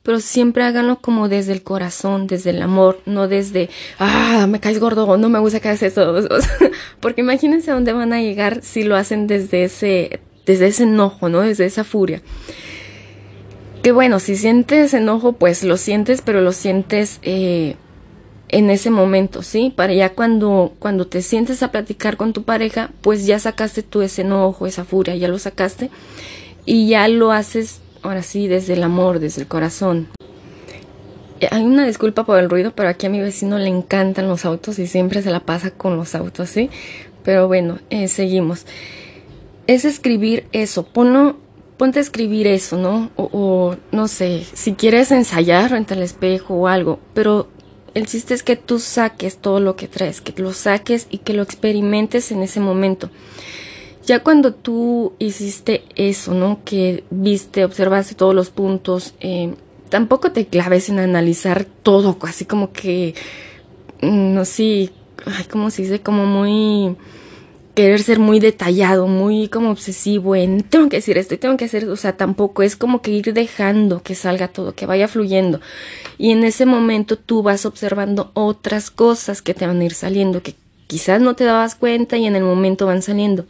pero 0.07 0.21
siempre 0.21 0.63
háganlo 0.63 1.01
como 1.01 1.29
desde 1.29 1.53
el 1.53 1.65
corazón, 1.65 2.29
desde 2.29 2.51
el 2.51 2.63
amor, 2.63 3.01
no 3.07 3.27
desde, 3.27 3.69
ah, 3.99 4.47
me 4.49 4.61
caes 4.61 4.79
gordo, 4.79 5.17
no 5.17 5.29
me 5.29 5.41
gusta 5.41 5.59
que 5.59 5.67
hagas 5.67 5.83
eso. 5.83 6.15
Porque 7.01 7.23
imagínense 7.23 7.73
a 7.73 7.75
dónde 7.75 7.93
van 7.93 8.13
a 8.13 8.23
llegar 8.23 8.63
si 8.63 8.85
lo 8.85 8.95
hacen 8.95 9.27
desde 9.27 9.65
ese, 9.65 10.21
desde 10.47 10.69
ese 10.69 10.85
enojo, 10.85 11.29
¿no? 11.29 11.41
Desde 11.41 11.65
esa 11.65 11.83
furia. 11.83 12.23
Que 13.83 13.91
bueno, 13.91 14.21
si 14.21 14.37
sientes 14.37 14.95
enojo, 14.95 15.33
pues 15.33 15.65
lo 15.65 15.77
sientes, 15.77 16.23
pero 16.23 16.41
lo 16.41 16.53
sientes 16.53 17.19
eh, 17.23 17.75
en 18.49 18.71
ese 18.71 18.91
momento, 18.91 19.43
¿sí? 19.43 19.73
Para 19.75 19.93
ya 19.93 20.11
cuando, 20.11 20.75
cuando 20.79 21.09
te 21.09 21.21
sientes 21.21 21.65
a 21.65 21.73
platicar 21.73 22.17
con 22.17 22.33
tu 22.33 22.45
pareja, 22.45 22.91
pues 23.01 23.27
ya 23.27 23.41
sacaste 23.41 23.83
tú 23.83 24.03
ese 24.03 24.23
enojo, 24.23 24.69
esa 24.69 24.85
furia, 24.85 25.17
ya 25.17 25.27
lo 25.27 25.41
sacaste 25.41 25.91
y 26.65 26.87
ya 26.91 27.09
lo 27.09 27.33
haces 27.33 27.81
ahora 28.07 28.23
sí, 28.23 28.49
desde 28.49 28.75
el 28.75 28.83
amor, 28.83 29.19
desde 29.19 29.43
el 29.43 29.49
corazón. 29.49 30.09
Eh, 31.41 31.49
hay 31.51 31.63
una 31.63 31.87
disculpa 31.87 32.25
por 32.25 32.39
el 32.39 32.49
ruido, 32.49 32.73
pero 32.75 32.89
aquí 32.89 33.07
a 33.07 33.11
mi 33.11 33.21
vecino 33.21 33.59
le 33.59 33.69
encantan 33.69 34.29
los 34.29 34.45
autos 34.45 34.79
y 34.79 34.87
siempre 34.87 35.23
se 35.23 35.31
la 35.31 35.41
pasa 35.41 35.71
con 35.71 35.97
los 35.97 36.15
autos, 36.15 36.49
¿sí? 36.49 36.71
Pero 37.25 37.47
bueno, 37.47 37.79
eh, 37.91 38.09
seguimos. 38.09 38.67
Es 39.67 39.85
escribir 39.85 40.47
eso, 40.53 40.85
ponlo, 40.85 41.37
ponte 41.77 41.99
a 41.99 42.03
escribir 42.03 42.47
eso, 42.47 42.77
¿no? 42.77 43.11
O, 43.17 43.77
no 43.93 44.09
sé, 44.09 44.45
si 44.55 44.73
quieres 44.75 45.11
ensayar 45.11 45.69
frente 45.69 45.95
al 45.95 46.03
espejo 46.03 46.55
o 46.55 46.69
algo, 46.69 47.01
pero 47.15 47.49
el 47.95 48.07
chiste 48.07 48.35
es 48.35 48.43
que 48.43 48.57
tú 48.57 48.79
saques 48.79 49.39
todo 49.39 49.61
lo 49.61 49.77
que 49.77 49.89
traes, 49.89 50.21
que 50.21 50.41
lo 50.41 50.53
saques 50.53 51.07
y 51.11 51.19
que 51.19 51.33
lo 51.33 51.43
experimentes 51.43 52.31
en 52.31 52.43
ese 52.43 52.61
momento. 52.61 53.11
Ya 54.07 54.23
cuando 54.23 54.55
tú 54.55 55.15
hiciste 55.19 55.85
eso, 55.97 56.33
¿no? 56.33 56.61
Que 56.65 57.03
viste, 57.11 57.65
observaste 57.65 58.15
todos 58.15 58.37
los 58.37 58.51
puntos, 58.51 59.15
eh, 59.19 59.55
tampoco 59.89 60.31
te 60.31 60.47
claves 60.47 60.89
en 60.89 61.01
analizar 61.01 61.65
todo, 61.83 62.17
así 62.23 62.45
como 62.45 62.73
que, 62.73 63.15
mm, 64.03 64.33
no 64.33 64.45
sé, 64.45 64.91
ay, 65.25 65.45
como 65.51 65.71
se 65.71 65.83
dice, 65.83 66.01
como 66.03 66.25
muy 66.25 66.97
querer 67.75 68.01
ser 68.03 68.21
muy 68.21 68.41
detallado, 68.41 69.09
muy 69.09 69.49
como 69.49 69.71
obsesivo 69.71 70.35
en 70.35 70.63
tengo 70.63 70.89
que 70.89 70.97
decir 70.97 71.19
esto 71.19 71.35
y 71.35 71.39
tengo 71.39 71.57
que 71.59 71.67
hacer, 71.67 71.89
o 71.89 71.97
sea, 71.97 72.17
tampoco 72.17 72.63
es 72.63 72.77
como 72.77 73.03
que 73.03 73.11
ir 73.11 73.35
dejando 73.35 74.03
que 74.03 74.15
salga 74.15 74.49
todo, 74.49 74.75
que 74.75 74.87
vaya 74.87 75.09
fluyendo. 75.09 75.61
Y 76.17 76.31
en 76.31 76.45
ese 76.45 76.65
momento 76.65 77.19
tú 77.19 77.43
vas 77.43 77.67
observando 77.67 78.31
otras 78.35 78.91
cosas 78.91 79.43
que 79.43 79.53
te 79.53 79.67
van 79.67 79.81
a 79.81 79.85
ir 79.85 79.95
saliendo, 79.95 80.43
que 80.43 80.55
quizás 80.87 81.21
no 81.21 81.35
te 81.35 81.45
dabas 81.45 81.75
cuenta 81.75 82.17
y 82.17 82.27
en 82.27 82.37
el 82.37 82.45
momento 82.45 82.87
van 82.87 83.03
saliendo. 83.03 83.47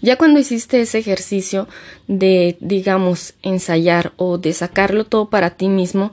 Ya 0.00 0.16
cuando 0.16 0.40
hiciste 0.40 0.80
ese 0.80 0.98
ejercicio 0.98 1.68
de, 2.06 2.56
digamos, 2.60 3.34
ensayar 3.42 4.12
o 4.16 4.38
de 4.38 4.52
sacarlo 4.52 5.04
todo 5.04 5.30
para 5.30 5.50
ti 5.50 5.68
mismo, 5.68 6.12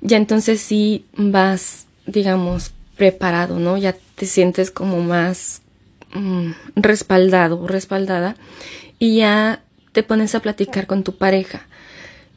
ya 0.00 0.16
entonces 0.16 0.60
sí 0.60 1.04
vas, 1.16 1.86
digamos, 2.06 2.72
preparado, 2.96 3.58
¿no? 3.58 3.76
Ya 3.76 3.96
te 4.14 4.26
sientes 4.26 4.70
como 4.70 5.00
más 5.00 5.62
mm, 6.12 6.50
respaldado 6.76 7.60
o 7.60 7.66
respaldada 7.66 8.36
y 8.98 9.16
ya 9.16 9.62
te 9.92 10.02
pones 10.02 10.34
a 10.34 10.40
platicar 10.40 10.86
con 10.86 11.02
tu 11.02 11.16
pareja. 11.16 11.66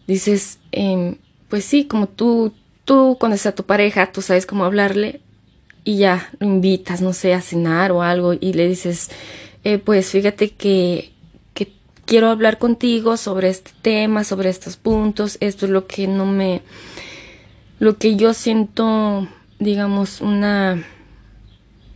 Dices, 0.07 0.59
em, 0.71 1.17
pues 1.49 1.65
sí, 1.65 1.85
como 1.85 2.07
tú, 2.07 2.53
tú 2.85 3.17
conoces 3.19 3.47
a 3.47 3.55
tu 3.55 3.63
pareja, 3.63 4.11
tú 4.11 4.21
sabes 4.21 4.45
cómo 4.45 4.65
hablarle 4.65 5.21
y 5.83 5.97
ya 5.97 6.29
lo 6.39 6.47
invitas, 6.47 7.01
no 7.01 7.13
sé, 7.13 7.33
a 7.33 7.41
cenar 7.41 7.91
o 7.91 8.01
algo 8.01 8.33
y 8.33 8.53
le 8.53 8.67
dices, 8.67 9.09
eh, 9.63 9.77
pues 9.77 10.09
fíjate 10.09 10.51
que, 10.51 11.11
que 11.53 11.71
quiero 12.05 12.29
hablar 12.29 12.57
contigo 12.57 13.17
sobre 13.17 13.49
este 13.49 13.71
tema, 13.81 14.23
sobre 14.23 14.49
estos 14.49 14.77
puntos, 14.77 15.37
esto 15.39 15.65
es 15.65 15.71
lo 15.71 15.87
que 15.87 16.07
no 16.07 16.25
me, 16.25 16.61
lo 17.79 17.97
que 17.97 18.15
yo 18.15 18.33
siento, 18.33 19.27
digamos, 19.59 20.21
una, 20.21 20.85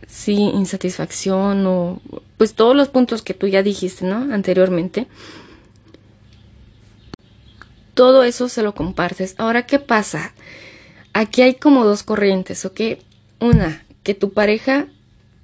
sí, 0.06 0.34
insatisfacción 0.34 1.66
o, 1.66 2.00
pues 2.36 2.54
todos 2.54 2.74
los 2.74 2.88
puntos 2.88 3.22
que 3.22 3.34
tú 3.34 3.46
ya 3.46 3.62
dijiste, 3.62 4.04
¿no? 4.04 4.32
Anteriormente. 4.32 5.06
Todo 7.94 8.22
eso 8.22 8.48
se 8.48 8.62
lo 8.62 8.74
compartes. 8.74 9.34
Ahora, 9.38 9.66
¿qué 9.66 9.78
pasa? 9.78 10.32
Aquí 11.12 11.42
hay 11.42 11.54
como 11.54 11.84
dos 11.84 12.02
corrientes, 12.02 12.64
¿ok? 12.64 12.80
Una, 13.40 13.84
que 14.02 14.14
tu 14.14 14.32
pareja 14.32 14.86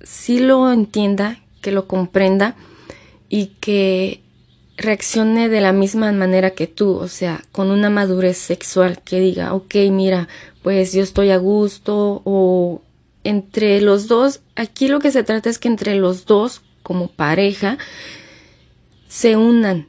sí 0.03 0.39
lo 0.39 0.71
entienda, 0.71 1.41
que 1.65 1.73
lo 1.73 1.89
comprenda 1.89 2.57
y 3.31 3.47
que 3.59 4.21
reaccione 4.77 5.49
de 5.49 5.63
la 5.63 5.73
misma 5.73 6.13
manera 6.13 6.51
que 6.51 6.67
tú, 6.67 6.91
o 6.91 7.09
sea, 7.09 7.43
con 7.53 7.71
una 7.71 7.89
madurez 7.89 8.37
sexual 8.37 9.01
que 9.03 9.19
diga, 9.19 9.55
ok, 9.55 9.75
mira, 9.91 10.29
pues 10.63 10.93
yo 10.93 11.03
estoy 11.03 11.31
a 11.31 11.39
gusto 11.39 12.21
o 12.27 12.83
entre 13.25 13.81
los 13.81 14.09
dos, 14.09 14.41
aquí 14.57 14.89
lo 14.89 15.01
que 15.01 15.11
se 15.11 15.25
trata 15.25 15.49
es 15.49 15.59
que 15.59 15.69
entre 15.69 15.95
los 15.95 16.27
dos 16.27 16.61
como 16.83 17.09
pareja 17.09 17.79
se 19.09 19.39
unan 19.39 19.87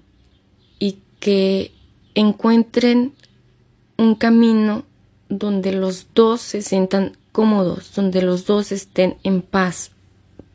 y 0.80 1.00
que 1.20 1.74
encuentren 2.14 3.14
un 3.98 4.16
camino 4.16 4.86
donde 5.28 5.74
los 5.74 6.08
dos 6.14 6.40
se 6.40 6.62
sientan 6.62 7.18
cómodos, 7.34 7.94
donde 7.94 8.22
los 8.22 8.46
dos 8.46 8.72
estén 8.72 9.18
en 9.24 9.42
paz, 9.42 9.92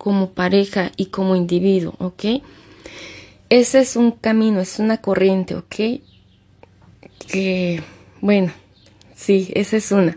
como 0.00 0.30
pareja 0.30 0.92
y 0.96 1.06
como 1.06 1.36
individuo, 1.36 1.94
¿ok? 1.98 2.42
Ese 3.50 3.80
es 3.80 3.96
un 3.96 4.12
camino, 4.12 4.60
es 4.60 4.78
una 4.78 4.96
corriente, 5.02 5.56
¿ok? 5.56 6.00
Que, 7.28 7.82
bueno, 8.22 8.50
sí, 9.14 9.52
esa 9.54 9.76
es 9.76 9.92
una. 9.92 10.16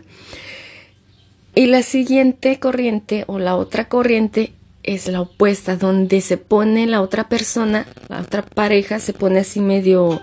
Y 1.54 1.66
la 1.66 1.82
siguiente 1.82 2.58
corriente 2.58 3.24
o 3.26 3.38
la 3.38 3.56
otra 3.56 3.90
corriente 3.90 4.54
es 4.84 5.06
la 5.06 5.20
opuesta, 5.20 5.76
donde 5.76 6.22
se 6.22 6.38
pone 6.38 6.86
la 6.86 7.02
otra 7.02 7.28
persona, 7.28 7.86
la 8.08 8.22
otra 8.22 8.40
pareja 8.40 8.98
se 9.00 9.12
pone 9.12 9.40
así 9.40 9.60
medio 9.60 10.22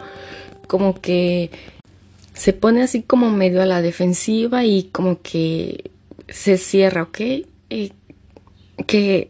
como 0.65 1.00
que 1.00 1.51
se 2.34 2.53
pone 2.53 2.82
así 2.82 3.03
como 3.03 3.30
medio 3.30 3.62
a 3.62 3.68
la 3.68 3.84
defensiva 3.84 4.65
y 4.65 4.86
como 4.86 5.22
que 5.22 5.91
se 6.30 6.58
cierra, 6.58 7.03
¿ok? 7.03 7.20
que 8.88 9.30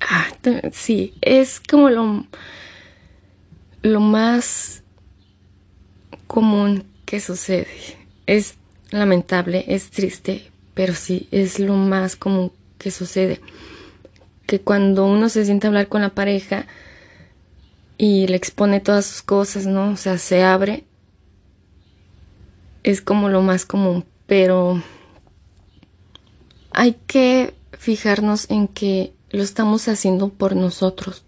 Ah, 0.00 0.28
sí, 0.72 1.14
es 1.20 1.60
como 1.60 1.90
lo, 1.90 2.24
lo 3.82 4.00
más 4.00 4.82
común 6.26 6.84
que 7.04 7.20
sucede. 7.20 7.66
Es 8.26 8.56
lamentable, 8.90 9.64
es 9.68 9.90
triste, 9.90 10.50
pero 10.74 10.94
sí, 10.94 11.28
es 11.30 11.58
lo 11.58 11.74
más 11.74 12.16
común 12.16 12.52
que 12.78 12.90
sucede. 12.90 13.40
Que 14.46 14.60
cuando 14.60 15.06
uno 15.06 15.28
se 15.28 15.44
siente 15.44 15.66
a 15.66 15.68
hablar 15.68 15.88
con 15.88 16.02
la 16.02 16.10
pareja 16.10 16.66
y 17.96 18.28
le 18.28 18.36
expone 18.36 18.80
todas 18.80 19.06
sus 19.06 19.22
cosas, 19.22 19.66
¿no? 19.66 19.90
O 19.90 19.96
sea, 19.96 20.18
se 20.18 20.44
abre, 20.44 20.84
es 22.84 23.02
como 23.02 23.28
lo 23.28 23.42
más 23.42 23.66
común, 23.66 24.04
pero 24.26 24.82
hay 26.70 26.96
que 27.06 27.54
fijarnos 27.72 28.48
en 28.50 28.68
que 28.68 29.12
lo 29.30 29.42
estamos 29.42 29.88
haciendo 29.88 30.28
por 30.28 30.56
nosotros, 30.56 31.24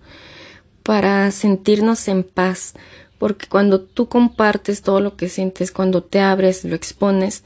para 0.82 1.30
sentirnos 1.30 2.08
en 2.08 2.22
paz, 2.22 2.74
porque 3.18 3.46
cuando 3.46 3.80
tú 3.80 4.08
compartes 4.08 4.82
todo 4.82 5.00
lo 5.00 5.16
que 5.16 5.28
sientes, 5.28 5.72
cuando 5.72 6.02
te 6.02 6.20
abres, 6.20 6.64
lo 6.64 6.74
expones, 6.74 7.44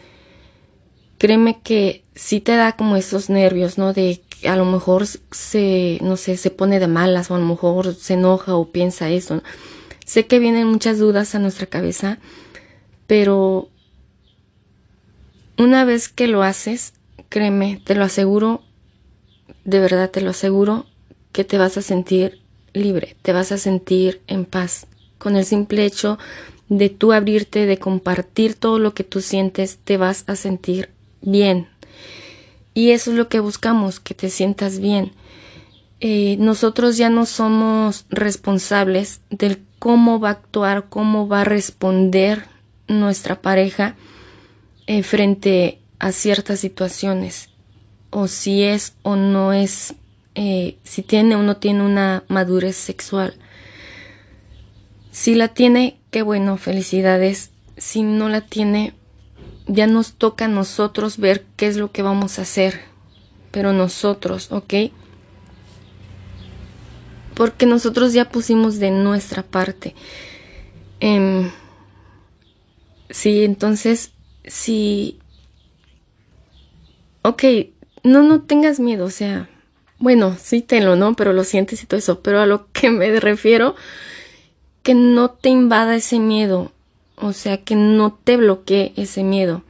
créeme 1.18 1.60
que 1.62 2.04
sí 2.14 2.40
te 2.40 2.54
da 2.54 2.72
como 2.76 2.96
esos 2.96 3.30
nervios, 3.30 3.78
¿no? 3.78 3.92
De 3.92 4.22
que 4.28 4.48
a 4.48 4.56
lo 4.56 4.64
mejor 4.64 5.06
se, 5.06 5.98
no 6.02 6.16
sé, 6.16 6.36
se 6.36 6.50
pone 6.50 6.78
de 6.78 6.86
malas 6.86 7.30
o 7.30 7.34
a 7.34 7.38
lo 7.38 7.46
mejor 7.46 7.94
se 7.94 8.14
enoja 8.14 8.54
o 8.54 8.70
piensa 8.70 9.10
eso. 9.10 9.42
Sé 10.04 10.26
que 10.26 10.38
vienen 10.38 10.68
muchas 10.68 10.98
dudas 10.98 11.34
a 11.34 11.38
nuestra 11.38 11.66
cabeza, 11.66 12.18
pero 13.06 13.68
una 15.56 15.84
vez 15.84 16.08
que 16.08 16.28
lo 16.28 16.42
haces, 16.42 16.94
créeme, 17.28 17.80
te 17.84 17.94
lo 17.94 18.04
aseguro, 18.04 18.62
de 19.64 19.80
verdad 19.80 20.10
te 20.10 20.20
lo 20.20 20.30
aseguro, 20.30 20.86
que 21.32 21.44
te 21.44 21.58
vas 21.58 21.76
a 21.76 21.82
sentir 21.82 22.40
libre, 22.72 23.16
te 23.22 23.32
vas 23.32 23.52
a 23.52 23.58
sentir 23.58 24.20
en 24.26 24.44
paz. 24.44 24.86
Con 25.18 25.36
el 25.36 25.44
simple 25.44 25.84
hecho 25.84 26.18
de 26.68 26.90
tú 26.90 27.12
abrirte, 27.12 27.66
de 27.66 27.78
compartir 27.78 28.54
todo 28.54 28.78
lo 28.78 28.94
que 28.94 29.04
tú 29.04 29.20
sientes, 29.20 29.78
te 29.82 29.96
vas 29.96 30.24
a 30.26 30.36
sentir 30.36 30.90
bien. 31.22 31.68
Y 32.74 32.90
eso 32.90 33.10
es 33.10 33.16
lo 33.16 33.28
que 33.28 33.40
buscamos, 33.40 34.00
que 34.00 34.14
te 34.14 34.30
sientas 34.30 34.80
bien. 34.80 35.12
Eh, 36.00 36.36
nosotros 36.38 36.96
ya 36.96 37.08
no 37.08 37.24
somos 37.24 38.04
responsables 38.10 39.20
del 39.30 39.62
cómo 39.78 40.20
va 40.20 40.28
a 40.28 40.32
actuar, 40.32 40.86
cómo 40.88 41.28
va 41.28 41.42
a 41.42 41.44
responder 41.44 42.46
nuestra 42.88 43.40
pareja 43.40 43.96
eh, 44.86 45.02
frente 45.02 45.78
a 45.98 46.12
ciertas 46.12 46.60
situaciones 46.60 47.53
o 48.16 48.28
si 48.28 48.62
es 48.62 48.94
o 49.02 49.16
no 49.16 49.52
es, 49.52 49.96
eh, 50.36 50.78
si 50.84 51.02
tiene 51.02 51.34
o 51.34 51.42
no 51.42 51.56
tiene 51.56 51.82
una 51.82 52.22
madurez 52.28 52.76
sexual. 52.76 53.34
Si 55.10 55.34
la 55.34 55.48
tiene, 55.48 55.98
qué 56.12 56.22
bueno, 56.22 56.56
felicidades. 56.56 57.50
Si 57.76 58.04
no 58.04 58.28
la 58.28 58.40
tiene, 58.40 58.94
ya 59.66 59.88
nos 59.88 60.12
toca 60.12 60.44
a 60.44 60.48
nosotros 60.48 61.18
ver 61.18 61.44
qué 61.56 61.66
es 61.66 61.76
lo 61.76 61.90
que 61.90 62.02
vamos 62.02 62.38
a 62.38 62.42
hacer. 62.42 62.82
Pero 63.50 63.72
nosotros, 63.72 64.52
¿ok? 64.52 64.74
Porque 67.34 67.66
nosotros 67.66 68.12
ya 68.12 68.28
pusimos 68.28 68.78
de 68.78 68.92
nuestra 68.92 69.42
parte. 69.42 69.96
Eh, 71.00 71.50
sí, 73.10 73.42
entonces, 73.42 74.12
si... 74.44 75.18
Ok, 77.22 77.42
no, 78.04 78.22
no 78.22 78.42
tengas 78.42 78.78
miedo, 78.78 79.06
o 79.06 79.10
sea, 79.10 79.48
bueno, 79.98 80.36
sí 80.40 80.60
tenlo, 80.60 80.94
¿no? 80.94 81.14
Pero 81.16 81.32
lo 81.32 81.42
sientes 81.42 81.82
y 81.82 81.86
todo 81.86 81.98
eso, 81.98 82.20
pero 82.20 82.40
a 82.40 82.46
lo 82.46 82.68
que 82.72 82.90
me 82.90 83.18
refiero, 83.18 83.74
que 84.82 84.94
no 84.94 85.30
te 85.30 85.48
invada 85.48 85.96
ese 85.96 86.20
miedo, 86.20 86.70
o 87.16 87.32
sea, 87.32 87.58
que 87.64 87.74
no 87.74 88.12
te 88.22 88.36
bloquee 88.36 88.92
ese 88.96 89.24
miedo. 89.24 89.62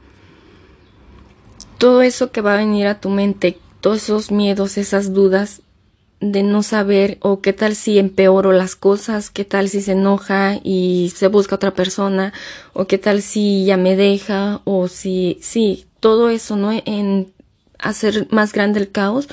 Todo 1.77 2.01
eso 2.01 2.31
que 2.31 2.41
va 2.41 2.53
a 2.53 2.57
venir 2.57 2.87
a 2.87 2.99
tu 2.99 3.09
mente, 3.09 3.57
todos 3.81 4.03
esos 4.03 4.31
miedos, 4.31 4.77
esas 4.77 5.13
dudas 5.13 5.61
de 6.19 6.43
no 6.43 6.63
saber 6.63 7.17
o 7.21 7.41
qué 7.41 7.53
tal 7.53 7.75
si 7.75 7.99
empeoro 7.99 8.51
las 8.51 8.75
cosas, 8.75 9.29
qué 9.29 9.45
tal 9.45 9.69
si 9.69 9.81
se 9.81 9.91
enoja 9.91 10.59
y 10.63 11.13
se 11.15 11.27
busca 11.27 11.55
otra 11.55 11.73
persona 11.73 12.33
o 12.73 12.87
qué 12.87 12.97
tal 12.97 13.21
si 13.21 13.65
ya 13.65 13.77
me 13.77 13.95
deja 13.95 14.61
o 14.63 14.87
si 14.87 15.37
sí, 15.41 15.85
todo 15.99 16.29
eso, 16.29 16.55
¿no? 16.55 16.71
En 16.71 17.33
hacer 17.79 18.27
más 18.31 18.53
grande 18.53 18.79
el 18.79 18.91
caos, 18.91 19.27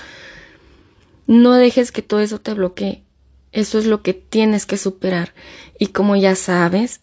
no 1.27 1.55
dejes 1.55 1.93
que 1.93 2.03
todo 2.03 2.21
eso 2.21 2.41
te 2.41 2.55
bloquee. 2.55 3.03
Eso 3.53 3.79
es 3.79 3.87
lo 3.87 4.03
que 4.03 4.15
tienes 4.15 4.67
que 4.67 4.79
superar. 4.79 5.35
Y 5.79 5.89
como 5.89 6.17
ya 6.17 6.35
sabes, 6.35 7.01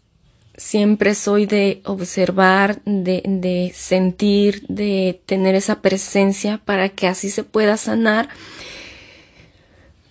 siempre 0.57 1.15
soy 1.15 1.45
de 1.45 1.81
observar, 1.85 2.81
de, 2.85 3.21
de 3.25 3.71
sentir, 3.73 4.65
de 4.67 5.21
tener 5.25 5.55
esa 5.55 5.81
presencia 5.81 6.59
para 6.63 6.89
que 6.89 7.07
así 7.07 7.29
se 7.29 7.43
pueda 7.43 7.77
sanar. 7.77 8.29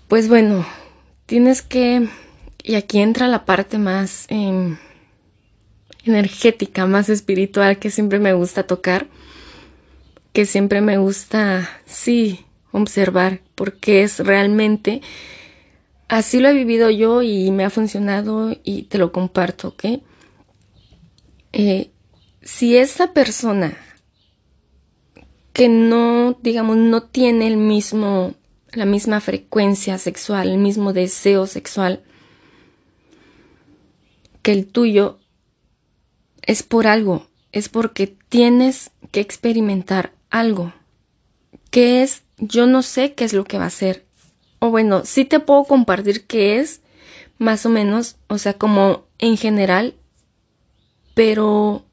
Pues 0.07 0.29
bueno, 0.29 0.65
tienes 1.27 1.61
que, 1.61 2.09
y 2.63 2.77
aquí 2.77 3.01
entra 3.01 3.29
la 3.29 3.45
parte 3.45 3.79
más 3.79 4.27
em, 4.31 4.79
energética, 6.05 6.87
más 6.87 7.09
espiritual 7.09 7.79
que 7.79 7.91
siempre 7.91 8.19
me 8.19 8.33
gusta 8.33 8.63
tocar 8.63 9.07
que 10.39 10.47
siempre 10.47 10.81
me 10.81 10.99
gusta, 10.99 11.69
sí, 11.85 12.47
observar, 12.71 13.41
porque 13.57 14.05
es 14.05 14.21
realmente 14.21 15.03
así 16.07 16.39
lo 16.39 16.49
he 16.49 16.55
vivido 16.55 16.91
yo 16.91 17.23
y 17.23 17.51
me 17.51 17.65
ha 17.65 17.71
funcionado 17.71 18.57
y 18.63 18.85
te 18.85 18.99
lo 18.99 19.11
comparto, 19.11 19.71
¿ok? 19.71 19.85
Eh, 21.53 21.91
si 22.41 22.77
esa 22.77 23.13
persona 23.13 23.77
que 25.53 25.69
no, 25.69 26.39
digamos, 26.41 26.77
no 26.77 27.03
tiene 27.03 27.49
el 27.49 27.57
mismo, 27.57 28.37
la 28.71 28.85
misma 28.85 29.21
frecuencia 29.21 29.99
sexual, 29.99 30.51
el 30.51 30.59
mismo 30.59 30.93
deseo 30.93 31.49
sexual 31.49 32.05
que 34.43 34.53
el 34.53 34.69
tuyo, 34.69 35.19
es 36.43 36.63
por 36.63 36.87
algo, 36.87 37.27
es 37.51 37.69
porque 37.69 38.17
tienes 38.29 38.93
que 39.11 39.19
experimentar 39.19 40.17
algo. 40.31 40.73
¿Qué 41.71 42.03
es? 42.03 42.23
Yo 42.39 42.67
no 42.67 42.83
sé 42.83 43.15
qué 43.15 43.25
es 43.25 43.33
lo 43.33 43.45
que 43.45 43.59
va 43.59 43.67
a 43.67 43.71
ser. 43.71 44.05
O 44.59 44.71
bueno, 44.71 45.05
sí 45.05 45.25
te 45.25 45.41
puedo 45.41 45.65
compartir 45.65 46.27
qué 46.27 46.59
es, 46.59 46.81
más 47.39 47.67
o 47.67 47.69
menos, 47.69 48.17
o 48.27 48.39
sea, 48.39 48.55
como 48.55 49.05
en 49.19 49.37
general, 49.37 49.95
pero 51.15 51.85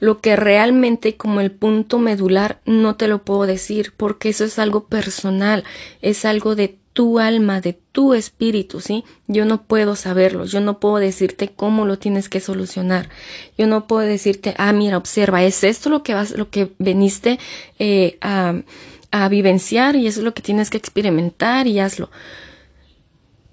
lo 0.00 0.20
que 0.20 0.36
realmente 0.36 1.16
como 1.16 1.40
el 1.40 1.50
punto 1.50 1.98
medular 1.98 2.60
no 2.64 2.96
te 2.96 3.08
lo 3.08 3.24
puedo 3.24 3.46
decir 3.46 3.92
porque 3.96 4.28
eso 4.28 4.44
es 4.44 4.58
algo 4.58 4.86
personal, 4.86 5.64
es 6.02 6.24
algo 6.24 6.54
de 6.54 6.77
tu 6.98 7.20
alma, 7.20 7.60
de 7.60 7.74
tu 7.74 8.12
espíritu, 8.12 8.80
¿sí? 8.80 9.04
Yo 9.28 9.44
no 9.44 9.62
puedo 9.62 9.94
saberlo, 9.94 10.46
yo 10.46 10.58
no 10.58 10.80
puedo 10.80 10.96
decirte 10.96 11.46
cómo 11.46 11.86
lo 11.86 11.96
tienes 11.96 12.28
que 12.28 12.40
solucionar, 12.40 13.08
yo 13.56 13.68
no 13.68 13.86
puedo 13.86 14.04
decirte, 14.04 14.56
ah, 14.58 14.72
mira, 14.72 14.96
observa, 14.96 15.44
es 15.44 15.62
esto 15.62 15.90
lo 15.90 16.02
que 16.02 16.14
vas, 16.14 16.32
lo 16.32 16.50
que 16.50 16.72
veniste 16.80 17.38
eh, 17.78 18.18
a, 18.20 18.62
a 19.12 19.28
vivenciar 19.28 19.94
y 19.94 20.08
eso 20.08 20.18
es 20.18 20.24
lo 20.24 20.34
que 20.34 20.42
tienes 20.42 20.70
que 20.70 20.76
experimentar 20.76 21.68
y 21.68 21.78
hazlo. 21.78 22.10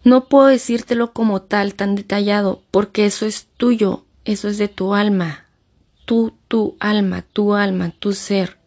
No 0.04 0.26
puedo 0.26 0.48
decírtelo 0.48 1.14
como 1.14 1.44
tal, 1.44 1.76
tan 1.76 1.94
detallado, 1.94 2.64
porque 2.72 3.06
eso 3.06 3.28
es 3.28 3.46
tuyo, 3.58 4.06
eso 4.24 4.48
es 4.48 4.58
de 4.58 4.70
tu 4.70 4.96
alma, 4.96 5.46
tú, 6.06 6.34
tu 6.48 6.78
alma, 6.80 7.24
tu 7.32 7.54
alma, 7.54 7.94
tu 8.00 8.14
ser. 8.14 8.58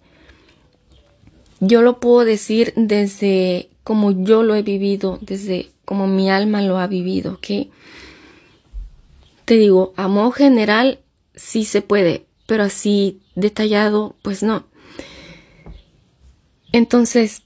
Yo 1.58 1.82
lo 1.82 1.98
puedo 1.98 2.24
decir 2.24 2.72
desde 2.76 3.70
como 3.88 4.10
yo 4.10 4.42
lo 4.42 4.54
he 4.54 4.60
vivido, 4.60 5.18
desde 5.22 5.70
como 5.86 6.06
mi 6.06 6.28
alma 6.28 6.60
lo 6.60 6.76
ha 6.76 6.86
vivido, 6.86 7.32
¿ok? 7.32 7.70
Te 9.46 9.54
digo, 9.54 9.94
a 9.96 10.08
modo 10.08 10.30
general 10.30 10.98
sí 11.34 11.64
se 11.64 11.80
puede, 11.80 12.26
pero 12.46 12.64
así 12.64 13.22
detallado, 13.34 14.14
pues 14.20 14.42
no. 14.42 14.66
Entonces, 16.70 17.44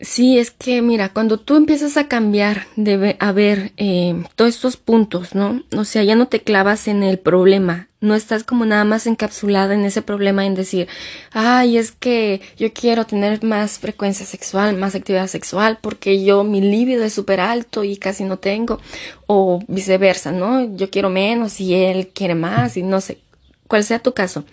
Sí, 0.00 0.36
es 0.36 0.50
que 0.50 0.82
mira, 0.82 1.12
cuando 1.12 1.38
tú 1.38 1.54
empiezas 1.54 1.96
a 1.96 2.08
cambiar 2.08 2.66
de 2.74 3.14
a 3.20 3.30
ver 3.30 3.70
eh, 3.76 4.24
todos 4.34 4.56
estos 4.56 4.76
puntos, 4.76 5.36
¿no? 5.36 5.62
O 5.76 5.84
sea, 5.84 6.02
ya 6.02 6.16
no 6.16 6.26
te 6.26 6.40
clavas 6.40 6.88
en 6.88 7.04
el 7.04 7.20
problema, 7.20 7.88
no 8.02 8.16
estás 8.16 8.42
como 8.42 8.66
nada 8.66 8.84
más 8.84 9.06
encapsulada 9.06 9.74
en 9.74 9.84
ese 9.84 10.02
problema 10.02 10.44
en 10.44 10.54
decir, 10.54 10.88
ay, 11.30 11.78
es 11.78 11.92
que 11.92 12.42
yo 12.58 12.72
quiero 12.72 13.06
tener 13.06 13.42
más 13.44 13.78
frecuencia 13.78 14.26
sexual, 14.26 14.76
más 14.76 14.96
actividad 14.96 15.28
sexual, 15.28 15.78
porque 15.80 16.22
yo 16.22 16.42
mi 16.42 16.60
líbido 16.60 17.04
es 17.04 17.14
súper 17.14 17.40
alto 17.40 17.84
y 17.84 17.96
casi 17.96 18.24
no 18.24 18.38
tengo, 18.38 18.80
o 19.26 19.60
viceversa, 19.68 20.32
¿no? 20.32 20.76
Yo 20.76 20.90
quiero 20.90 21.10
menos 21.10 21.60
y 21.60 21.74
él 21.74 22.08
quiere 22.08 22.34
más 22.34 22.76
y 22.76 22.82
no 22.82 23.00
sé, 23.00 23.18
cuál 23.68 23.84
sea 23.84 24.00
tu 24.00 24.12
caso. 24.12 24.44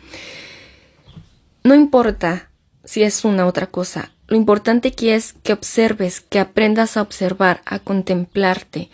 No 1.64 1.74
importa 1.74 2.50
si 2.86 3.02
es 3.02 3.26
una 3.26 3.48
otra 3.48 3.66
cosa, 3.66 4.12
lo 4.28 4.38
importante 4.38 4.90
aquí 4.90 5.10
es 5.10 5.34
que 5.42 5.54
observes, 5.54 6.22
que 6.22 6.40
aprendas 6.40 6.98
a 6.98 7.02
observar, 7.02 7.62
a 7.66 7.80
contemplarte, 7.80 8.92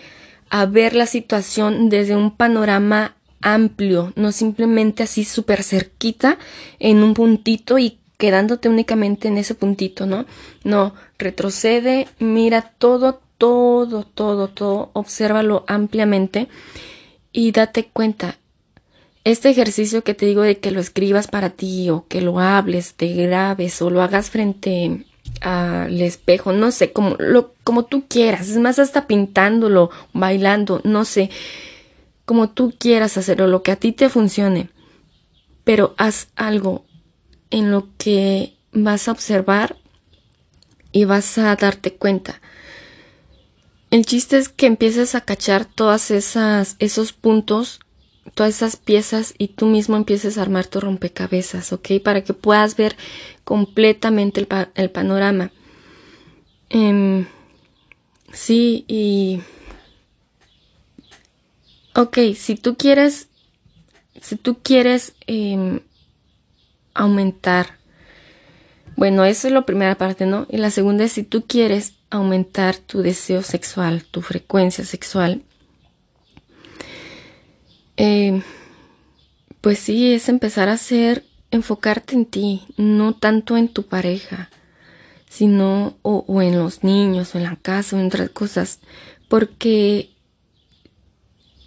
a 0.49 0.65
ver 0.65 0.95
la 0.95 1.07
situación 1.07 1.89
desde 1.89 2.15
un 2.15 2.31
panorama 2.31 3.15
amplio, 3.45 4.11
no 4.15 4.31
simplemente 4.31 5.03
así 5.03 5.23
súper 5.23 5.63
cerquita 5.63 6.37
en 6.79 7.03
un 7.03 7.13
puntito 7.13 7.77
y 7.77 7.99
quedándote 8.17 8.69
únicamente 8.69 9.27
en 9.27 9.37
ese 9.37 9.53
puntito, 9.53 10.05
¿no? 10.07 10.25
No, 10.63 10.95
retrocede, 11.19 12.07
mira 12.19 12.73
todo, 12.77 13.21
todo, 13.37 14.03
todo, 14.03 14.47
todo, 14.49 14.89
obsérvalo 14.93 15.63
ampliamente 15.67 16.47
y 17.31 17.51
date 17.51 17.85
cuenta. 17.85 18.37
Este 19.23 19.49
ejercicio 19.49 20.03
que 20.03 20.15
te 20.15 20.25
digo 20.25 20.41
de 20.41 20.57
que 20.57 20.71
lo 20.71 20.79
escribas 20.79 21.27
para 21.27 21.51
ti 21.51 21.89
o 21.89 22.07
que 22.07 22.21
lo 22.21 22.39
hables, 22.39 22.95
te 22.95 23.13
grabes 23.13 23.79
o 23.81 23.91
lo 23.91 24.01
hagas 24.01 24.31
frente 24.31 25.05
al 25.41 26.01
espejo, 26.01 26.51
no 26.51 26.71
sé, 26.71 26.91
como, 26.91 27.15
lo, 27.19 27.53
como 27.63 27.85
tú 27.85 28.05
quieras, 28.07 28.49
es 28.49 28.57
más 28.57 28.79
hasta 28.79 29.05
pintándolo, 29.05 29.91
bailando, 30.13 30.81
no 30.83 31.05
sé, 31.05 31.29
como 32.25 32.49
tú 32.49 32.73
quieras 32.77 33.17
hacerlo, 33.17 33.47
lo 33.47 33.63
que 33.63 33.71
a 33.71 33.75
ti 33.75 33.91
te 33.91 34.09
funcione, 34.09 34.69
pero 35.63 35.93
haz 35.97 36.27
algo 36.35 36.85
en 37.51 37.71
lo 37.71 37.87
que 37.97 38.55
vas 38.71 39.07
a 39.07 39.11
observar 39.11 39.77
y 40.91 41.05
vas 41.05 41.37
a 41.37 41.55
darte 41.55 41.93
cuenta. 41.93 42.41
El 43.91 44.05
chiste 44.05 44.37
es 44.37 44.49
que 44.49 44.65
empieces 44.65 45.15
a 45.15 45.21
cachar 45.21 45.65
todas 45.65 46.11
esas 46.11 46.75
esos 46.79 47.13
puntos 47.13 47.79
todas 48.33 48.55
esas 48.55 48.75
piezas 48.75 49.33
y 49.37 49.49
tú 49.49 49.65
mismo 49.65 49.95
empieces 49.95 50.37
a 50.37 50.41
armar 50.41 50.65
tu 50.65 50.79
rompecabezas, 50.79 51.71
¿ok? 51.71 52.01
Para 52.03 52.23
que 52.23 52.33
puedas 52.33 52.75
ver 52.75 52.95
completamente 53.43 54.45
el, 54.75 54.91
panorama. 54.91 55.51
Em, 56.69 57.27
sí, 58.33 58.83
y... 58.87 59.41
Ok, 61.95 62.17
si 62.35 62.55
tú 62.55 62.75
quieres, 62.75 63.29
si 64.21 64.35
tú 64.35 64.59
quieres 64.61 65.15
em, 65.27 65.79
aumentar, 66.93 67.77
bueno, 68.97 69.23
eso 69.23 69.47
es 69.47 69.53
la 69.53 69.65
primera 69.65 69.95
parte, 69.95 70.25
¿no? 70.25 70.45
Y 70.49 70.57
la 70.57 70.71
segunda 70.71 71.05
es 71.05 71.13
si 71.13 71.23
tú 71.23 71.45
quieres 71.47 71.93
aumentar 72.09 72.75
tu 72.77 73.01
deseo 73.01 73.43
sexual, 73.43 74.03
tu 74.03 74.21
frecuencia 74.21 74.83
sexual, 74.83 75.43
eh, 77.97 78.41
pues 79.61 79.79
sí, 79.79 80.13
es 80.13 80.27
empezar 80.27 80.67
a 80.67 80.73
hacer, 80.73 81.23
enfocarte 81.49 82.15
en 82.15 82.25
ti, 82.25 82.61
no 82.75 83.15
tanto 83.15 83.55
en 83.55 83.69
tu 83.69 83.83
pareja, 83.83 84.49
sino 85.29 85.97
o, 86.01 86.41
en 86.41 86.59
los 86.59 86.83
niños, 86.83 87.33
o 87.33 87.37
en 87.37 87.45
la 87.45 87.55
casa, 87.55 87.95
o 87.95 87.99
en 87.99 88.07
otras 88.07 88.29
cosas, 88.31 88.79
porque 89.27 90.14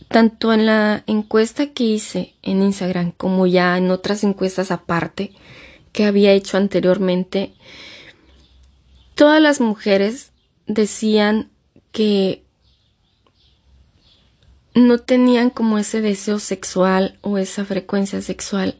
tanto 0.09 0.53
en 0.53 0.67
la 0.67 1.05
encuesta 1.07 1.73
que 1.73 1.85
hice 1.85 2.35
en 2.43 2.63
Instagram 2.63 3.13
como 3.13 3.47
ya 3.47 3.77
en 3.77 3.91
otras 3.91 4.25
encuestas 4.25 4.71
aparte 4.71 5.33
que 5.93 6.05
había 6.05 6.33
hecho 6.33 6.57
anteriormente, 6.57 7.53
todas 9.15 9.41
las 9.41 9.61
mujeres 9.61 10.33
decían 10.67 11.51
que 11.93 12.43
no 14.75 14.99
tenían 14.99 15.51
como 15.51 15.79
ese 15.79 16.01
deseo 16.01 16.39
sexual 16.39 17.19
o 17.23 17.39
esa 17.39 17.65
frecuencia 17.65 18.23
sexual 18.23 18.77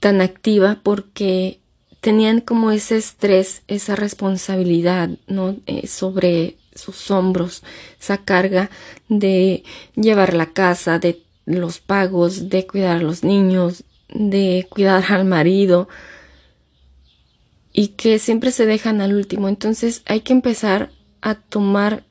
tan 0.00 0.20
activa 0.20 0.80
porque 0.82 1.60
tenían 2.00 2.40
como 2.40 2.70
ese 2.72 2.96
estrés, 2.96 3.62
esa 3.68 3.94
responsabilidad, 3.94 5.10
¿no? 5.28 5.56
Eh, 5.66 5.86
sobre 5.86 6.56
sus 6.74 7.10
hombros, 7.10 7.62
esa 8.00 8.18
carga 8.18 8.70
de 9.08 9.64
llevar 9.94 10.34
la 10.34 10.52
casa, 10.52 10.98
de 10.98 11.22
los 11.44 11.80
pagos, 11.80 12.48
de 12.48 12.66
cuidar 12.66 12.98
a 12.98 13.02
los 13.02 13.24
niños, 13.24 13.84
de 14.08 14.66
cuidar 14.70 15.04
al 15.12 15.24
marido 15.24 15.88
y 17.72 17.88
que 17.88 18.18
siempre 18.18 18.50
se 18.50 18.66
dejan 18.66 19.00
al 19.00 19.14
último. 19.14 19.48
Entonces 19.48 20.02
hay 20.06 20.20
que 20.20 20.32
empezar 20.32 20.90
a 21.20 21.34
tomar 21.34 22.04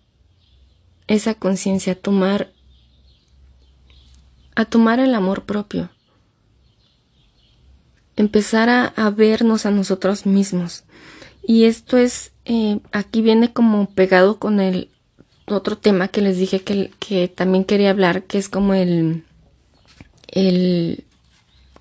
esa 1.07 1.33
conciencia, 1.35 1.93
a 1.93 1.95
tomar 1.95 2.51
a 4.55 4.65
tomar 4.65 4.99
el 4.99 5.15
amor 5.15 5.45
propio, 5.45 5.89
empezar 8.15 8.69
a, 8.69 9.09
vernos 9.09 9.65
a 9.65 9.71
nosotros 9.71 10.25
mismos. 10.25 10.83
Y 11.43 11.65
esto 11.65 11.97
es, 11.97 12.31
eh, 12.45 12.79
aquí 12.91 13.21
viene 13.21 13.51
como 13.51 13.89
pegado 13.89 14.39
con 14.39 14.59
el 14.59 14.89
otro 15.47 15.77
tema 15.77 16.07
que 16.07 16.21
les 16.21 16.37
dije 16.37 16.61
que, 16.61 16.91
que 16.99 17.27
también 17.27 17.63
quería 17.63 17.89
hablar, 17.89 18.23
que 18.23 18.37
es 18.37 18.47
como 18.47 18.73
el, 18.73 19.25
el, 20.27 21.05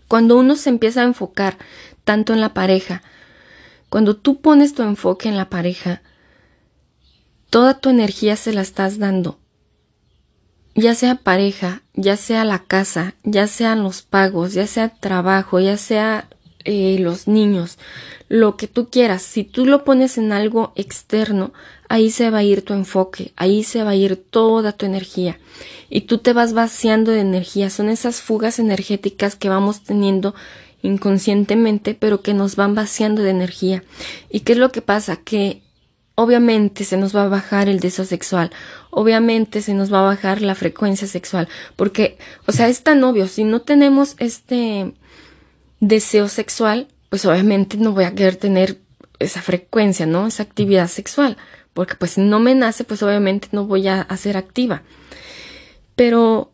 cuando 0.09 0.39
uno 0.39 0.57
se 0.57 0.71
empieza 0.71 1.03
a 1.03 1.05
enfocar 1.05 1.59
tanto 2.05 2.33
en 2.33 2.41
la 2.41 2.55
pareja, 2.55 3.03
cuando 3.89 4.17
tú 4.17 4.41
pones 4.41 4.75
tu 4.75 4.83
enfoque 4.83 5.29
en 5.29 5.37
la 5.37 5.51
pareja, 5.51 6.03
toda 7.51 7.79
tu 7.79 7.91
energía 7.91 8.37
se 8.37 8.53
la 8.53 8.63
estás 8.63 8.99
dando 8.99 9.41
ya 10.75 10.95
sea 10.95 11.17
pareja, 11.17 11.83
ya 11.95 12.17
sea 12.17 12.45
la 12.45 12.61
casa, 12.61 13.15
ya 13.23 13.47
sean 13.47 13.83
los 13.83 14.03
pagos, 14.03 14.55
ya 14.55 14.67
sea 14.67 14.89
trabajo, 14.89 15.61
ya 15.61 15.77
sea 15.77 16.29
eh, 16.65 16.99
los 17.01 17.27
niños, 17.29 17.79
lo 18.29 18.57
que 18.57 18.67
tú 18.67 18.89
quieras. 18.89 19.23
Si 19.23 19.45
tú 19.45 19.67
lo 19.67 19.85
pones 19.85 20.19
en 20.19 20.33
algo 20.33 20.73
externo, 20.77 21.53
ahí 21.89 22.11
se 22.11 22.31
va 22.31 22.39
a 22.39 22.43
ir 22.45 22.63
tu 22.63 22.75
enfoque, 22.75 23.33
ahí 23.37 23.65
se 23.65 23.83
va 23.83 23.91
a 23.91 23.97
ir 23.97 24.17
toda 24.17 24.73
tu 24.73 24.87
energía 24.87 25.39
y 25.91 26.03
tú 26.03 26.19
te 26.19 26.33
vas 26.33 26.53
vaciando 26.53 27.11
de 27.11 27.21
energía. 27.21 27.69
Son 27.69 27.89
esas 27.89 28.23
fugas 28.23 28.59
energéticas 28.59 29.37
que 29.37 29.49
vamos 29.49 29.83
teniendo 29.83 30.35
inconscientemente, 30.83 31.95
pero 31.95 32.23
que 32.23 32.33
nos 32.33 32.57
van 32.57 32.75
vaciando 32.75 33.23
de 33.23 33.31
energía. 33.31 33.83
¿Y 34.31 34.41
qué 34.41 34.53
es 34.53 34.59
lo 34.59 34.71
que 34.71 34.81
pasa? 34.81 35.17
Que 35.17 35.63
obviamente 36.15 36.85
se 36.85 36.97
nos 36.97 37.15
va 37.15 37.25
a 37.25 37.29
bajar 37.29 37.69
el 37.69 37.81
deseo 37.81 38.05
sexual, 38.05 38.51
obviamente 38.91 39.63
se 39.63 39.75
nos 39.75 39.93
va 39.93 40.01
a 40.01 40.05
bajar 40.05 40.43
la 40.43 40.55
frecuencia 40.55 41.09
sexual, 41.09 41.49
porque, 41.77 42.19
o 42.47 42.53
sea, 42.53 42.69
es 42.69 42.83
tan 42.83 43.03
obvio, 43.05 43.27
si 43.27 43.43
no 43.43 43.63
tenemos 43.63 44.17
este 44.19 44.93
deseo 45.81 46.29
sexual, 46.29 46.89
pues 47.09 47.25
obviamente 47.25 47.77
no 47.77 47.93
voy 47.93 48.05
a 48.05 48.15
querer 48.15 48.37
tener 48.37 48.79
esa 49.19 49.43
frecuencia, 49.43 50.07
¿no? 50.07 50.27
Esa 50.27 50.43
actividad 50.43 50.89
sexual, 50.89 51.37
porque 51.75 51.95
pues 51.95 52.13
si 52.13 52.21
no 52.21 52.39
me 52.39 52.55
nace, 52.55 52.85
pues 52.85 53.03
obviamente 53.03 53.49
no 53.53 53.67
voy 53.67 53.89
a, 53.89 54.03
a 54.03 54.17
ser 54.17 54.37
activa. 54.37 54.83
Pero 55.97 56.53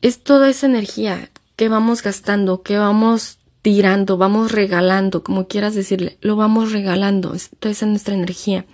es 0.00 0.22
toda 0.22 0.48
esa 0.48 0.66
energía 0.66 1.30
que 1.56 1.68
vamos 1.68 2.02
gastando, 2.02 2.62
que 2.62 2.78
vamos 2.78 3.38
tirando, 3.62 4.18
vamos 4.18 4.52
regalando, 4.52 5.22
como 5.24 5.48
quieras 5.48 5.74
decirle, 5.74 6.18
lo 6.20 6.36
vamos 6.36 6.72
regalando, 6.72 7.34
toda 7.58 7.72
esa 7.72 7.86
es 7.86 7.90
nuestra 7.90 8.14
energía. 8.14 8.66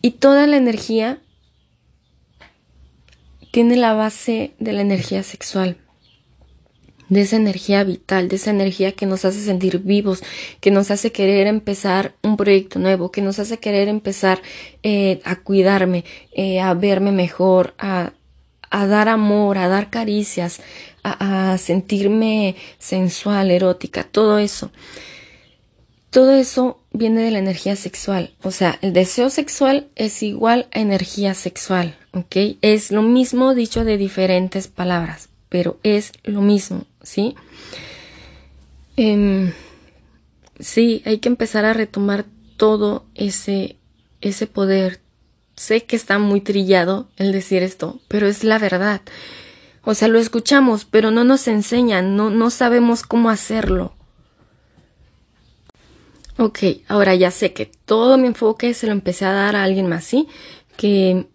Y 0.00 0.12
toda 0.12 0.46
la 0.46 0.56
energía 0.56 1.18
tiene 3.50 3.76
la 3.76 3.92
base 3.92 4.54
de 4.58 4.72
la 4.72 4.80
energía 4.80 5.22
sexual, 5.22 5.76
de 7.08 7.22
esa 7.22 7.36
energía 7.36 7.84
vital, 7.84 8.28
de 8.28 8.36
esa 8.36 8.50
energía 8.50 8.92
que 8.92 9.06
nos 9.06 9.24
hace 9.24 9.40
sentir 9.40 9.80
vivos, 9.80 10.22
que 10.60 10.70
nos 10.70 10.90
hace 10.90 11.12
querer 11.12 11.46
empezar 11.46 12.14
un 12.22 12.36
proyecto 12.36 12.78
nuevo, 12.78 13.10
que 13.10 13.22
nos 13.22 13.38
hace 13.38 13.58
querer 13.58 13.88
empezar 13.88 14.40
eh, 14.82 15.20
a 15.24 15.36
cuidarme, 15.36 16.04
eh, 16.32 16.60
a 16.60 16.74
verme 16.74 17.12
mejor, 17.12 17.74
a, 17.78 18.12
a 18.70 18.86
dar 18.86 19.08
amor, 19.08 19.56
a 19.58 19.68
dar 19.68 19.88
caricias, 19.90 20.60
a, 21.04 21.56
sentirme 21.58 22.56
sensual, 22.78 23.50
erótica, 23.50 24.04
todo 24.04 24.38
eso. 24.38 24.72
Todo 26.10 26.32
eso 26.32 26.80
viene 26.92 27.22
de 27.22 27.30
la 27.30 27.38
energía 27.38 27.76
sexual. 27.76 28.34
O 28.42 28.50
sea, 28.50 28.78
el 28.82 28.92
deseo 28.92 29.30
sexual 29.30 29.88
es 29.96 30.22
igual 30.22 30.68
a 30.72 30.80
energía 30.80 31.34
sexual, 31.34 31.96
¿ok? 32.12 32.56
Es 32.62 32.90
lo 32.90 33.02
mismo 33.02 33.54
dicho 33.54 33.84
de 33.84 33.96
diferentes 33.96 34.68
palabras, 34.68 35.28
pero 35.48 35.78
es 35.82 36.12
lo 36.24 36.40
mismo, 36.40 36.84
¿sí? 37.04 37.36
Em, 38.96 39.52
sí, 40.58 41.02
hay 41.04 41.18
que 41.18 41.28
empezar 41.28 41.64
a 41.64 41.72
retomar 41.72 42.24
todo 42.56 43.06
ese, 43.14 43.76
ese 44.20 44.46
poder. 44.46 45.00
Sé 45.56 45.84
que 45.84 45.94
está 45.94 46.18
muy 46.18 46.40
trillado 46.40 47.08
el 47.16 47.30
decir 47.30 47.62
esto, 47.62 48.00
pero 48.08 48.26
es 48.26 48.42
la 48.42 48.58
verdad. 48.58 49.02
O 49.84 49.94
sea, 49.94 50.08
lo 50.08 50.18
escuchamos, 50.18 50.84
pero 50.84 51.10
no 51.10 51.24
nos 51.24 51.46
enseñan, 51.46 52.16
no, 52.16 52.30
no 52.30 52.50
sabemos 52.50 53.02
cómo 53.02 53.30
hacerlo. 53.30 53.94
Ok, 56.36 56.58
ahora 56.88 57.14
ya 57.14 57.30
sé 57.30 57.52
que 57.52 57.70
todo 57.84 58.18
mi 58.18 58.26
enfoque 58.26 58.74
se 58.74 58.86
lo 58.86 58.92
empecé 58.92 59.24
a 59.24 59.32
dar 59.32 59.54
a 59.54 59.62
alguien 59.62 59.86
más, 59.86 60.04
¿sí? 60.04 60.26
Que 60.76 61.28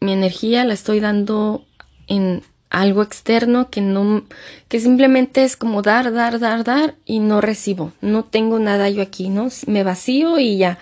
mi 0.00 0.12
energía 0.12 0.64
la 0.64 0.72
estoy 0.72 1.00
dando 1.00 1.66
en 2.06 2.42
algo 2.70 3.02
externo 3.02 3.70
que 3.70 3.80
no, 3.80 4.24
que 4.68 4.80
simplemente 4.80 5.44
es 5.44 5.56
como 5.56 5.82
dar, 5.82 6.12
dar, 6.12 6.38
dar, 6.38 6.64
dar 6.64 6.96
y 7.04 7.20
no 7.20 7.40
recibo. 7.40 7.92
No 8.00 8.24
tengo 8.24 8.58
nada 8.58 8.90
yo 8.90 9.02
aquí, 9.02 9.28
¿no? 9.28 9.48
Me 9.66 9.82
vacío 9.84 10.38
y 10.38 10.58
ya. 10.58 10.78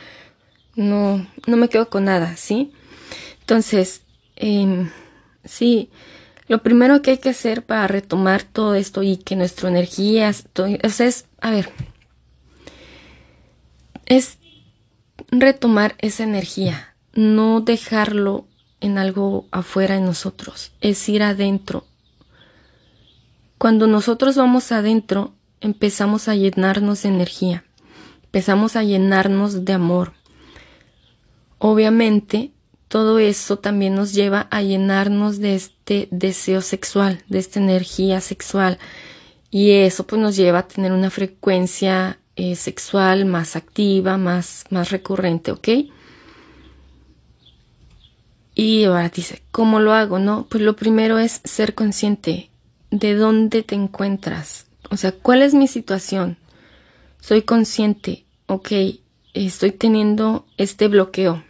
No, 0.76 1.26
no 1.46 1.56
me 1.56 1.68
quedo 1.68 1.88
con 1.88 2.04
nada, 2.04 2.36
¿sí? 2.36 2.72
Entonces, 3.40 4.02
eh, 4.36 4.90
sí, 5.44 5.90
lo 6.46 6.62
primero 6.62 7.00
que 7.00 7.12
hay 7.12 7.18
que 7.18 7.30
hacer 7.30 7.64
para 7.64 7.86
retomar 7.86 8.42
todo 8.42 8.74
esto 8.74 9.02
y 9.02 9.16
que 9.16 9.36
nuestra 9.36 9.68
energía 9.68 10.28
es, 10.28 11.26
a 11.40 11.50
ver, 11.50 11.70
es 14.06 14.38
retomar 15.30 15.94
esa 15.98 16.24
energía, 16.24 16.94
no 17.14 17.60
dejarlo 17.60 18.46
en 18.84 18.98
algo 18.98 19.46
afuera 19.50 19.94
de 19.94 20.02
nosotros, 20.02 20.72
es 20.80 21.08
ir 21.08 21.22
adentro. 21.22 21.84
Cuando 23.56 23.86
nosotros 23.86 24.36
vamos 24.36 24.72
adentro, 24.72 25.32
empezamos 25.60 26.28
a 26.28 26.34
llenarnos 26.34 27.02
de 27.02 27.08
energía, 27.08 27.64
empezamos 28.24 28.76
a 28.76 28.82
llenarnos 28.82 29.64
de 29.64 29.72
amor. 29.72 30.12
Obviamente, 31.58 32.52
todo 32.88 33.18
eso 33.18 33.58
también 33.58 33.94
nos 33.94 34.12
lleva 34.12 34.48
a 34.50 34.60
llenarnos 34.60 35.38
de 35.38 35.54
este 35.54 36.08
deseo 36.10 36.60
sexual, 36.60 37.22
de 37.28 37.38
esta 37.38 37.58
energía 37.58 38.20
sexual. 38.20 38.78
Y 39.50 39.70
eso 39.70 40.06
pues 40.06 40.20
nos 40.20 40.36
lleva 40.36 40.58
a 40.58 40.68
tener 40.68 40.92
una 40.92 41.10
frecuencia 41.10 42.18
eh, 42.36 42.54
sexual 42.54 43.24
más 43.24 43.56
activa, 43.56 44.18
más, 44.18 44.64
más 44.68 44.90
recurrente, 44.90 45.52
¿ok? 45.52 45.68
Y 48.54 48.84
ahora 48.84 49.08
dice, 49.08 49.42
¿cómo 49.50 49.80
lo 49.80 49.92
hago? 49.92 50.18
No, 50.18 50.46
pues 50.48 50.62
lo 50.62 50.76
primero 50.76 51.18
es 51.18 51.40
ser 51.44 51.74
consciente 51.74 52.50
de 52.90 53.14
dónde 53.14 53.62
te 53.62 53.74
encuentras. 53.74 54.66
O 54.90 54.96
sea, 54.96 55.12
¿cuál 55.12 55.42
es 55.42 55.54
mi 55.54 55.66
situación? 55.66 56.36
Soy 57.20 57.42
consciente, 57.42 58.24
ok, 58.46 58.70
estoy 59.32 59.72
teniendo 59.72 60.46
este 60.56 60.88
bloqueo 60.88 61.42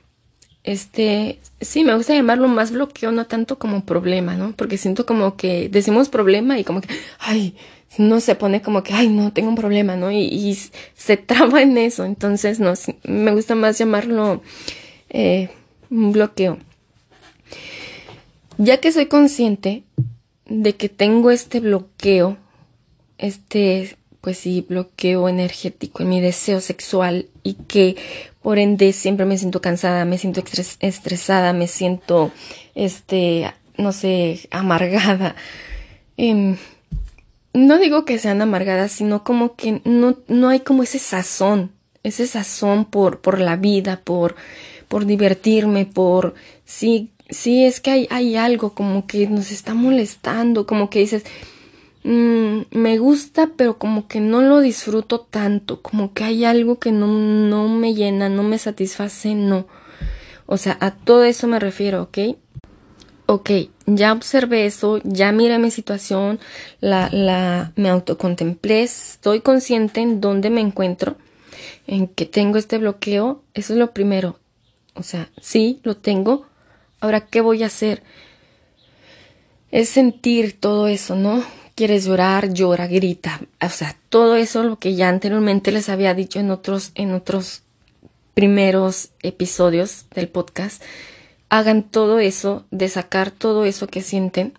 este, 0.64 1.40
sí, 1.60 1.84
me 1.84 1.94
gusta 1.94 2.14
llamarlo 2.14 2.48
más 2.48 2.72
bloqueo, 2.72 3.12
no 3.12 3.26
tanto 3.26 3.58
como 3.58 3.84
problema, 3.84 4.34
¿no? 4.34 4.52
Porque 4.56 4.78
siento 4.78 5.04
como 5.04 5.36
que 5.36 5.68
decimos 5.68 6.08
problema 6.08 6.58
y 6.58 6.64
como 6.64 6.80
que, 6.80 6.88
ay, 7.18 7.54
no 7.98 8.18
se 8.20 8.34
pone 8.34 8.62
como 8.62 8.82
que, 8.82 8.94
ay, 8.94 9.08
no, 9.08 9.32
tengo 9.32 9.50
un 9.50 9.56
problema, 9.56 9.94
¿no? 9.94 10.10
Y, 10.10 10.58
se 10.94 11.16
traba 11.18 11.60
en 11.62 11.76
eso. 11.76 12.06
Entonces, 12.06 12.60
no, 12.60 12.72
me 13.04 13.32
gusta 13.32 13.54
más 13.54 13.78
llamarlo 13.78 14.42
eh, 15.10 15.50
bloqueo. 15.90 16.58
Ya 18.58 18.78
que 18.78 18.92
soy 18.92 19.06
consciente 19.06 19.84
de 20.46 20.76
que 20.76 20.88
tengo 20.88 21.30
este 21.30 21.60
bloqueo, 21.60 22.36
este, 23.18 23.96
pues 24.20 24.38
sí, 24.38 24.64
bloqueo 24.68 25.28
energético 25.28 26.02
en 26.02 26.08
mi 26.08 26.20
deseo 26.20 26.60
sexual 26.60 27.28
y 27.42 27.54
que 27.54 27.96
por 28.44 28.58
ende, 28.58 28.92
siempre 28.92 29.24
me 29.24 29.38
siento 29.38 29.62
cansada, 29.62 30.04
me 30.04 30.18
siento 30.18 30.44
estresada, 30.80 31.54
me 31.54 31.66
siento, 31.66 32.30
este, 32.74 33.50
no 33.78 33.90
sé, 33.90 34.40
amargada. 34.50 35.34
Em, 36.18 36.58
no 37.54 37.78
digo 37.78 38.04
que 38.04 38.18
sean 38.18 38.42
amargadas, 38.42 38.92
sino 38.92 39.24
como 39.24 39.56
que 39.56 39.80
no, 39.86 40.18
no 40.28 40.50
hay 40.50 40.60
como 40.60 40.82
ese 40.82 40.98
sazón, 40.98 41.72
ese 42.02 42.26
sazón 42.26 42.84
por, 42.84 43.22
por 43.22 43.40
la 43.40 43.56
vida, 43.56 44.02
por, 44.04 44.36
por 44.88 45.06
divertirme, 45.06 45.86
por, 45.86 46.34
sí, 46.66 47.13
sí, 47.28 47.64
es 47.64 47.80
que 47.80 47.90
hay, 47.90 48.08
hay 48.10 48.36
algo 48.36 48.74
como 48.74 49.06
que 49.06 49.26
nos 49.26 49.50
está 49.50 49.74
molestando, 49.74 50.66
como 50.66 50.90
que 50.90 51.00
dices, 51.00 51.24
Mm, 52.04 52.66
me 52.70 52.98
gusta, 52.98 53.52
pero 53.56 53.78
como 53.78 54.06
que 54.08 54.20
no 54.20 54.42
lo 54.42 54.60
disfruto 54.60 55.20
tanto, 55.20 55.80
como 55.80 56.12
que 56.12 56.24
hay 56.24 56.44
algo 56.44 56.78
que 56.78 56.92
no, 56.92 57.06
no 57.06 57.66
me 57.68 57.94
llena, 57.94 58.28
no 58.28 58.42
me 58.42 58.58
satisface, 58.58 59.34
no. 59.34 59.66
O 60.44 60.58
sea, 60.58 60.76
a 60.80 60.90
todo 60.90 61.24
eso 61.24 61.46
me 61.46 61.58
refiero, 61.58 62.02
¿ok? 62.02 62.18
Ok, 63.26 63.50
ya 63.86 64.12
observé 64.12 64.66
eso, 64.66 65.00
ya 65.02 65.32
miré 65.32 65.58
mi 65.58 65.70
situación, 65.70 66.40
la, 66.80 67.08
la, 67.10 67.72
me 67.76 67.88
autocontemplé, 67.88 68.82
estoy 68.82 69.40
consciente 69.40 70.02
en 70.02 70.20
dónde 70.20 70.50
me 70.50 70.60
encuentro, 70.60 71.16
en 71.86 72.06
que 72.06 72.26
tengo 72.26 72.58
este 72.58 72.76
bloqueo, 72.76 73.42
eso 73.54 73.72
es 73.72 73.78
lo 73.78 73.92
primero. 73.92 74.38
O 74.94 75.02
sea, 75.02 75.30
sí, 75.40 75.80
lo 75.84 75.96
tengo. 75.96 76.46
Ahora, 77.04 77.20
¿qué 77.20 77.42
voy 77.42 77.62
a 77.62 77.66
hacer? 77.66 78.02
Es 79.70 79.90
sentir 79.90 80.58
todo 80.58 80.88
eso, 80.88 81.16
¿no? 81.16 81.44
quieres 81.74 82.06
llorar, 82.06 82.54
llora, 82.54 82.86
grita. 82.86 83.42
O 83.60 83.68
sea, 83.68 83.94
todo 84.08 84.36
eso 84.36 84.62
lo 84.62 84.78
que 84.78 84.94
ya 84.94 85.10
anteriormente 85.10 85.70
les 85.70 85.90
había 85.90 86.14
dicho 86.14 86.40
en 86.40 86.50
otros, 86.50 86.92
en 86.94 87.12
otros 87.12 87.60
primeros 88.32 89.10
episodios 89.22 90.06
del 90.14 90.28
podcast. 90.28 90.82
Hagan 91.50 91.82
todo 91.82 92.20
eso, 92.20 92.64
de 92.70 92.88
sacar 92.88 93.30
todo 93.30 93.66
eso 93.66 93.86
que 93.86 94.00
sienten. 94.00 94.54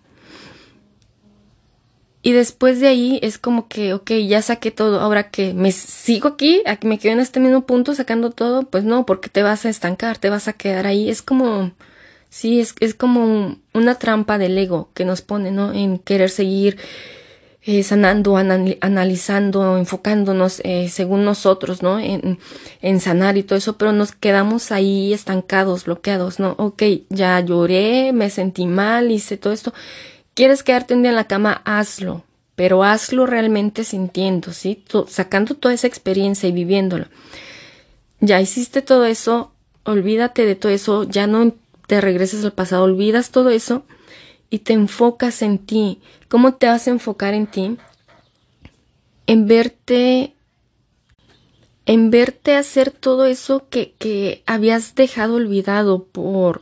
Y 2.22 2.30
después 2.30 2.78
de 2.78 2.86
ahí 2.86 3.18
es 3.22 3.38
como 3.38 3.66
que, 3.66 3.92
ok, 3.92 4.12
ya 4.28 4.40
saqué 4.40 4.70
todo, 4.70 5.00
ahora 5.00 5.32
que 5.32 5.52
me 5.52 5.72
sigo 5.72 6.28
aquí, 6.28 6.62
aquí 6.64 6.86
me 6.86 7.00
quedo 7.00 7.14
en 7.14 7.20
este 7.20 7.40
mismo 7.40 7.66
punto 7.66 7.92
sacando 7.92 8.30
todo, 8.30 8.62
pues 8.62 8.84
no, 8.84 9.04
porque 9.04 9.28
te 9.28 9.42
vas 9.42 9.64
a 9.64 9.68
estancar, 9.68 10.18
te 10.18 10.30
vas 10.30 10.46
a 10.46 10.52
quedar 10.52 10.86
ahí. 10.86 11.10
Es 11.10 11.22
como, 11.22 11.72
Sí, 12.36 12.60
es, 12.60 12.74
es 12.80 12.92
como 12.94 13.56
una 13.72 13.94
trampa 13.94 14.36
del 14.36 14.58
ego 14.58 14.90
que 14.92 15.06
nos 15.06 15.22
pone, 15.22 15.50
¿no? 15.52 15.72
En 15.72 15.98
querer 15.98 16.28
seguir 16.28 16.76
eh, 17.62 17.82
sanando, 17.82 18.36
analizando, 18.36 19.78
enfocándonos 19.78 20.60
eh, 20.62 20.90
según 20.90 21.24
nosotros, 21.24 21.82
¿no? 21.82 21.98
En, 21.98 22.38
en, 22.82 23.00
sanar 23.00 23.38
y 23.38 23.42
todo 23.42 23.56
eso, 23.56 23.78
pero 23.78 23.92
nos 23.92 24.12
quedamos 24.12 24.70
ahí 24.70 25.14
estancados, 25.14 25.86
bloqueados, 25.86 26.38
¿no? 26.38 26.54
Ok, 26.58 26.82
ya 27.08 27.40
lloré, 27.40 28.12
me 28.12 28.28
sentí 28.28 28.66
mal, 28.66 29.10
hice 29.10 29.38
todo 29.38 29.54
esto. 29.54 29.72
¿Quieres 30.34 30.62
quedarte 30.62 30.92
un 30.92 31.00
día 31.00 31.12
en 31.12 31.16
la 31.16 31.28
cama? 31.28 31.62
Hazlo, 31.64 32.22
pero 32.54 32.84
hazlo 32.84 33.24
realmente 33.24 33.82
sintiendo, 33.82 34.52
¿sí? 34.52 34.84
sacando 35.08 35.54
toda 35.54 35.72
esa 35.72 35.86
experiencia 35.86 36.50
y 36.50 36.52
viviéndolo. 36.52 37.06
Ya 38.20 38.42
hiciste 38.42 38.82
todo 38.82 39.06
eso, 39.06 39.52
olvídate 39.84 40.44
de 40.44 40.54
todo 40.54 40.70
eso, 40.70 41.04
ya 41.04 41.26
no 41.26 41.54
te 41.86 42.00
regreses 42.00 42.44
al 42.44 42.52
pasado, 42.52 42.84
olvidas 42.84 43.30
todo 43.30 43.50
eso 43.50 43.84
y 44.50 44.60
te 44.60 44.72
enfocas 44.72 45.42
en 45.42 45.58
ti. 45.58 46.00
¿Cómo 46.28 46.54
te 46.54 46.66
vas 46.66 46.86
a 46.86 46.90
enfocar 46.90 47.34
en 47.34 47.46
ti? 47.46 47.76
En 49.26 49.46
verte, 49.46 50.34
en 51.84 52.10
verte 52.10 52.56
hacer 52.56 52.90
todo 52.90 53.26
eso 53.26 53.68
que, 53.68 53.94
que 53.98 54.42
habías 54.46 54.94
dejado 54.94 55.34
olvidado 55.34 56.04
por, 56.04 56.60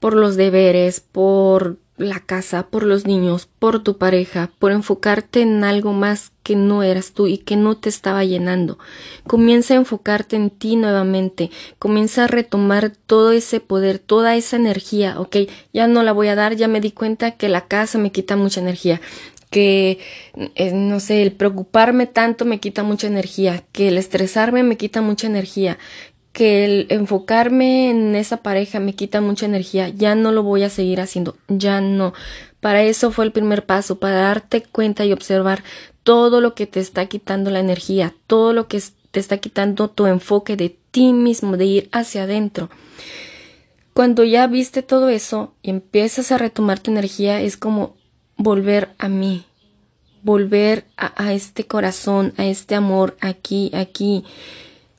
por 0.00 0.14
los 0.14 0.36
deberes, 0.36 1.00
por 1.00 1.78
la 1.96 2.20
casa, 2.20 2.66
por 2.66 2.82
los 2.82 3.06
niños, 3.06 3.48
por 3.58 3.82
tu 3.82 3.98
pareja, 3.98 4.50
por 4.58 4.72
enfocarte 4.72 5.42
en 5.42 5.62
algo 5.62 5.92
más 5.92 6.32
que 6.42 6.56
no 6.56 6.82
eras 6.82 7.12
tú 7.12 7.28
y 7.28 7.38
que 7.38 7.56
no 7.56 7.76
te 7.76 7.88
estaba 7.88 8.24
llenando. 8.24 8.78
Comienza 9.26 9.74
a 9.74 9.78
enfocarte 9.78 10.36
en 10.36 10.50
ti 10.50 10.76
nuevamente, 10.76 11.50
comienza 11.78 12.24
a 12.24 12.26
retomar 12.26 12.90
todo 13.06 13.32
ese 13.32 13.60
poder, 13.60 13.98
toda 13.98 14.34
esa 14.34 14.56
energía, 14.56 15.20
ok, 15.20 15.36
ya 15.72 15.86
no 15.86 16.02
la 16.02 16.12
voy 16.12 16.28
a 16.28 16.34
dar, 16.34 16.56
ya 16.56 16.68
me 16.68 16.80
di 16.80 16.90
cuenta 16.90 17.32
que 17.32 17.48
la 17.48 17.66
casa 17.68 17.96
me 17.98 18.10
quita 18.10 18.36
mucha 18.36 18.60
energía, 18.60 19.00
que, 19.50 20.00
eh, 20.56 20.72
no 20.72 20.98
sé, 20.98 21.22
el 21.22 21.30
preocuparme 21.30 22.08
tanto 22.08 22.44
me 22.44 22.58
quita 22.58 22.82
mucha 22.82 23.06
energía, 23.06 23.62
que 23.70 23.86
el 23.86 23.98
estresarme 23.98 24.64
me 24.64 24.76
quita 24.76 25.00
mucha 25.00 25.28
energía, 25.28 25.78
que 26.34 26.64
el 26.64 26.86
enfocarme 26.90 27.90
en 27.90 28.16
esa 28.16 28.38
pareja 28.38 28.80
me 28.80 28.94
quita 28.94 29.20
mucha 29.20 29.46
energía, 29.46 29.88
ya 29.88 30.16
no 30.16 30.32
lo 30.32 30.42
voy 30.42 30.64
a 30.64 30.68
seguir 30.68 31.00
haciendo, 31.00 31.36
ya 31.46 31.80
no. 31.80 32.12
Para 32.60 32.82
eso 32.82 33.12
fue 33.12 33.24
el 33.24 33.30
primer 33.30 33.64
paso, 33.64 34.00
para 34.00 34.16
darte 34.16 34.64
cuenta 34.64 35.04
y 35.04 35.12
observar 35.12 35.62
todo 36.02 36.40
lo 36.40 36.56
que 36.56 36.66
te 36.66 36.80
está 36.80 37.06
quitando 37.06 37.50
la 37.50 37.60
energía, 37.60 38.16
todo 38.26 38.52
lo 38.52 38.66
que 38.66 38.82
te 39.12 39.20
está 39.20 39.38
quitando 39.38 39.88
tu 39.88 40.06
enfoque 40.06 40.56
de 40.56 40.76
ti 40.90 41.12
mismo, 41.12 41.56
de 41.56 41.66
ir 41.66 41.88
hacia 41.92 42.24
adentro. 42.24 42.68
Cuando 43.92 44.24
ya 44.24 44.48
viste 44.48 44.82
todo 44.82 45.10
eso 45.10 45.54
y 45.62 45.70
empiezas 45.70 46.32
a 46.32 46.38
retomar 46.38 46.80
tu 46.80 46.90
energía, 46.90 47.40
es 47.40 47.56
como 47.56 47.94
volver 48.36 48.90
a 48.98 49.08
mí, 49.08 49.44
volver 50.24 50.84
a, 50.96 51.12
a 51.24 51.32
este 51.32 51.68
corazón, 51.68 52.34
a 52.38 52.44
este 52.44 52.74
amor 52.74 53.16
aquí, 53.20 53.70
aquí 53.72 54.24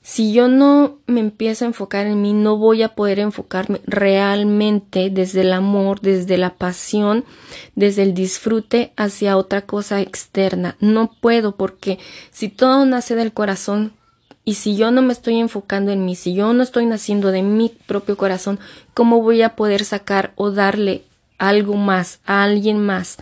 si 0.06 0.32
yo 0.32 0.46
no 0.46 1.00
me 1.08 1.18
empiezo 1.18 1.64
a 1.64 1.66
enfocar 1.66 2.06
en 2.06 2.22
mí, 2.22 2.32
no 2.32 2.56
voy 2.56 2.84
a 2.84 2.94
poder 2.94 3.18
enfocarme 3.18 3.80
realmente 3.86 5.10
desde 5.10 5.40
el 5.40 5.52
amor, 5.52 6.00
desde 6.00 6.38
la 6.38 6.54
pasión, 6.54 7.24
desde 7.74 8.04
el 8.04 8.14
disfrute 8.14 8.92
hacia 8.96 9.36
otra 9.36 9.62
cosa 9.62 10.00
externa. 10.00 10.76
No 10.78 11.10
puedo 11.20 11.56
porque 11.56 11.98
si 12.30 12.48
todo 12.48 12.86
nace 12.86 13.16
del 13.16 13.32
corazón 13.32 13.94
y 14.44 14.54
si 14.54 14.76
yo 14.76 14.92
no 14.92 15.02
me 15.02 15.12
estoy 15.12 15.40
enfocando 15.40 15.90
en 15.90 16.04
mí, 16.04 16.14
si 16.14 16.34
yo 16.34 16.52
no 16.52 16.62
estoy 16.62 16.86
naciendo 16.86 17.32
de 17.32 17.42
mi 17.42 17.70
propio 17.88 18.16
corazón, 18.16 18.60
¿cómo 18.94 19.20
voy 19.22 19.42
a 19.42 19.56
poder 19.56 19.84
sacar 19.84 20.34
o 20.36 20.52
darle 20.52 21.02
algo 21.36 21.74
más 21.74 22.20
a 22.26 22.44
alguien 22.44 22.78
más? 22.78 23.16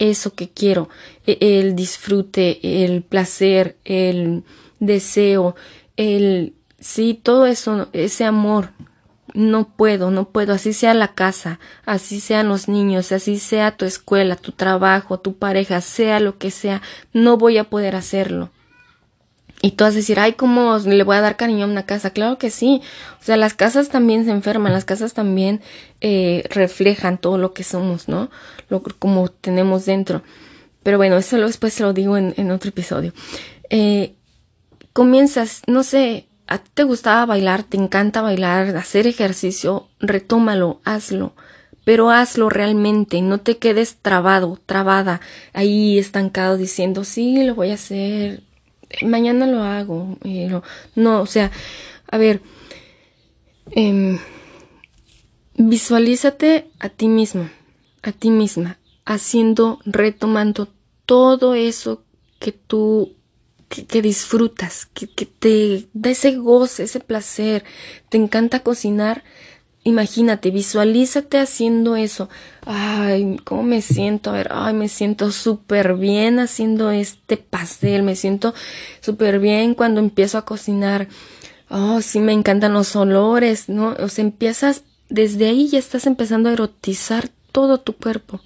Eso 0.00 0.34
que 0.34 0.48
quiero, 0.48 0.88
e, 1.24 1.38
el 1.60 1.76
disfrute, 1.76 2.82
el 2.84 3.02
placer, 3.02 3.76
el 3.84 4.42
deseo, 4.80 5.54
el, 5.96 6.54
sí, 6.80 7.18
todo 7.20 7.46
eso, 7.46 7.88
ese 7.92 8.24
amor, 8.24 8.70
no 9.34 9.68
puedo, 9.68 10.10
no 10.10 10.28
puedo, 10.28 10.52
así 10.52 10.72
sea 10.72 10.94
la 10.94 11.08
casa, 11.08 11.58
así 11.84 12.20
sean 12.20 12.48
los 12.48 12.68
niños, 12.68 13.10
así 13.12 13.38
sea 13.38 13.76
tu 13.76 13.84
escuela, 13.84 14.36
tu 14.36 14.52
trabajo, 14.52 15.18
tu 15.18 15.36
pareja, 15.36 15.80
sea 15.80 16.20
lo 16.20 16.38
que 16.38 16.50
sea, 16.50 16.82
no 17.12 17.36
voy 17.36 17.58
a 17.58 17.64
poder 17.64 17.96
hacerlo. 17.96 18.50
Y 19.60 19.72
tú 19.72 19.84
vas 19.84 19.94
a 19.94 19.96
decir, 19.96 20.20
ay, 20.20 20.34
¿cómo 20.34 20.76
le 20.76 21.04
voy 21.04 21.16
a 21.16 21.22
dar 21.22 21.36
cariño 21.36 21.64
a 21.64 21.68
una 21.68 21.86
casa? 21.86 22.10
Claro 22.10 22.36
que 22.36 22.50
sí. 22.50 22.82
O 23.18 23.24
sea, 23.24 23.38
las 23.38 23.54
casas 23.54 23.88
también 23.88 24.26
se 24.26 24.30
enferman, 24.30 24.74
las 24.74 24.84
casas 24.84 25.14
también 25.14 25.62
eh, 26.02 26.44
reflejan 26.50 27.16
todo 27.16 27.38
lo 27.38 27.54
que 27.54 27.64
somos, 27.64 28.06
¿no? 28.06 28.30
Lo 28.68 28.82
como 28.82 29.28
tenemos 29.28 29.86
dentro. 29.86 30.22
Pero 30.82 30.98
bueno, 30.98 31.16
eso 31.16 31.38
después 31.38 31.72
se 31.72 31.82
lo 31.82 31.94
digo 31.94 32.18
en, 32.18 32.34
en 32.36 32.50
otro 32.50 32.68
episodio. 32.68 33.14
Eh, 33.70 34.14
comienzas, 34.94 35.62
no 35.66 35.82
sé, 35.82 36.28
a 36.46 36.58
ti 36.58 36.70
te 36.72 36.84
gustaba 36.84 37.26
bailar, 37.26 37.64
te 37.64 37.76
encanta 37.76 38.22
bailar, 38.22 38.76
hacer 38.76 39.06
ejercicio, 39.06 39.88
retómalo, 39.98 40.80
hazlo, 40.84 41.34
pero 41.84 42.10
hazlo 42.10 42.48
realmente, 42.48 43.20
no 43.20 43.38
te 43.38 43.58
quedes 43.58 43.96
trabado, 43.96 44.58
trabada, 44.64 45.20
ahí 45.52 45.98
estancado 45.98 46.56
diciendo, 46.56 47.04
sí, 47.04 47.44
lo 47.44 47.56
voy 47.56 47.70
a 47.70 47.74
hacer, 47.74 48.44
mañana 49.02 49.46
lo 49.48 49.64
hago, 49.64 50.16
no, 50.94 51.20
o 51.20 51.26
sea, 51.26 51.50
a 52.08 52.16
ver, 52.16 52.40
eh, 53.72 54.18
visualízate 55.56 56.70
a 56.78 56.88
ti 56.88 57.08
mismo, 57.08 57.50
a 58.02 58.12
ti 58.12 58.30
misma, 58.30 58.78
haciendo, 59.04 59.80
retomando 59.84 60.68
todo 61.04 61.54
eso 61.54 62.04
que 62.38 62.52
tú 62.52 63.16
que, 63.82 64.02
disfrutas, 64.02 64.86
que, 64.86 65.08
que, 65.08 65.26
te 65.26 65.88
da 65.92 66.10
ese 66.10 66.36
goce, 66.36 66.84
ese 66.84 67.00
placer, 67.00 67.64
te 68.08 68.16
encanta 68.16 68.60
cocinar, 68.60 69.24
imagínate, 69.82 70.50
visualízate 70.50 71.38
haciendo 71.38 71.96
eso. 71.96 72.28
Ay, 72.64 73.38
¿cómo 73.44 73.62
me 73.62 73.82
siento? 73.82 74.30
A 74.30 74.34
ver, 74.34 74.48
ay, 74.50 74.74
me 74.74 74.88
siento 74.88 75.30
súper 75.30 75.94
bien 75.94 76.38
haciendo 76.38 76.90
este 76.90 77.36
pastel, 77.36 78.02
me 78.02 78.16
siento 78.16 78.54
súper 79.00 79.38
bien 79.38 79.74
cuando 79.74 80.00
empiezo 80.00 80.38
a 80.38 80.44
cocinar. 80.44 81.08
Oh, 81.68 82.00
sí, 82.00 82.20
me 82.20 82.32
encantan 82.32 82.72
los 82.72 82.94
olores, 82.96 83.68
¿no? 83.68 83.94
O 83.98 84.08
sea, 84.08 84.24
empiezas, 84.24 84.84
desde 85.08 85.48
ahí 85.48 85.68
ya 85.68 85.78
estás 85.78 86.06
empezando 86.06 86.48
a 86.48 86.52
erotizar 86.52 87.28
todo 87.52 87.78
tu 87.78 87.94
cuerpo. 87.94 88.40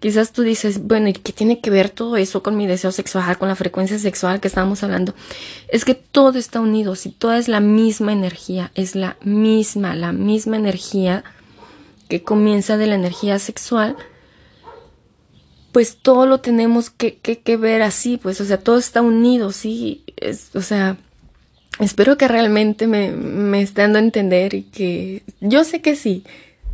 Quizás 0.00 0.32
tú 0.32 0.42
dices, 0.42 0.82
bueno, 0.82 1.08
¿y 1.08 1.12
qué 1.12 1.32
tiene 1.32 1.60
que 1.60 1.70
ver 1.70 1.90
todo 1.90 2.16
eso 2.16 2.42
con 2.42 2.56
mi 2.56 2.66
deseo 2.66 2.92
sexual, 2.92 3.38
con 3.38 3.48
la 3.48 3.56
frecuencia 3.56 3.98
sexual 3.98 4.40
que 4.40 4.48
estábamos 4.48 4.82
hablando? 4.82 5.14
Es 5.68 5.84
que 5.84 5.94
todo 5.94 6.38
está 6.38 6.60
unido, 6.60 6.94
si 6.96 7.10
toda 7.10 7.38
es 7.38 7.48
la 7.48 7.60
misma 7.60 8.12
energía, 8.12 8.70
es 8.74 8.94
la 8.94 9.16
misma, 9.22 9.94
la 9.94 10.12
misma 10.12 10.56
energía 10.56 11.24
que 12.08 12.22
comienza 12.22 12.76
de 12.76 12.86
la 12.86 12.94
energía 12.94 13.38
sexual, 13.38 13.96
pues 15.72 15.98
todo 15.98 16.26
lo 16.26 16.40
tenemos 16.40 16.88
que, 16.88 17.18
que, 17.18 17.56
ver 17.56 17.82
así, 17.82 18.16
pues, 18.16 18.40
o 18.40 18.44
sea, 18.44 18.58
todo 18.58 18.78
está 18.78 19.02
unido, 19.02 19.52
sí, 19.52 20.04
es, 20.16 20.50
o 20.54 20.62
sea, 20.62 20.96
espero 21.80 22.16
que 22.16 22.28
realmente 22.28 22.86
me, 22.86 23.10
me 23.12 23.60
esté 23.60 23.82
dando 23.82 23.98
a 23.98 24.02
entender 24.02 24.54
y 24.54 24.62
que 24.62 25.22
yo 25.40 25.64
sé 25.64 25.82
que 25.82 25.94
sí, 25.94 26.24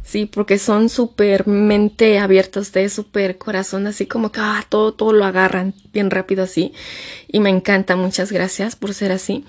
Sí, 0.04 0.26
porque 0.26 0.58
son 0.58 0.88
súper 0.88 1.46
mente 1.46 2.18
abierta 2.18 2.60
ustedes, 2.60 2.92
súper 2.92 3.38
corazón, 3.38 3.86
así 3.86 4.06
como 4.06 4.32
que 4.32 4.40
ah, 4.40 4.66
todo, 4.68 4.92
todo 4.92 5.12
lo 5.12 5.24
agarran 5.24 5.74
bien 5.92 6.10
rápido 6.10 6.42
así. 6.42 6.72
Y 7.28 7.40
me 7.40 7.50
encanta, 7.50 7.94
muchas 7.96 8.32
gracias 8.32 8.74
por 8.74 8.94
ser 8.94 9.12
así. 9.12 9.44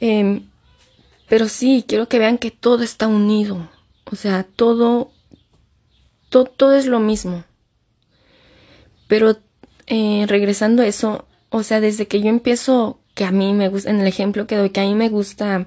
Em, 0.00 0.48
pero 1.28 1.48
sí, 1.48 1.84
quiero 1.88 2.08
que 2.08 2.18
vean 2.18 2.38
que 2.38 2.50
todo 2.50 2.82
está 2.82 3.08
unido. 3.08 3.68
O 4.04 4.16
sea, 4.16 4.44
todo, 4.44 5.10
todo, 6.28 6.44
todo 6.44 6.74
es 6.74 6.86
lo 6.86 7.00
mismo. 7.00 7.44
Pero 9.08 9.38
eh, 9.86 10.24
regresando 10.28 10.82
a 10.82 10.86
eso, 10.86 11.26
o 11.50 11.62
sea, 11.62 11.80
desde 11.80 12.06
que 12.06 12.20
yo 12.20 12.28
empiezo, 12.28 13.00
que 13.14 13.24
a 13.24 13.30
mí 13.32 13.52
me 13.52 13.68
gusta, 13.68 13.90
en 13.90 14.00
el 14.00 14.06
ejemplo 14.06 14.46
que 14.46 14.56
doy, 14.56 14.70
que 14.70 14.80
a 14.80 14.84
mí 14.84 14.94
me 14.94 15.08
gusta 15.08 15.66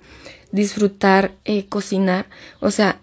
disfrutar 0.51 1.33
eh, 1.45 1.65
cocinar, 1.67 2.27
o 2.61 2.71
sea, 2.71 3.01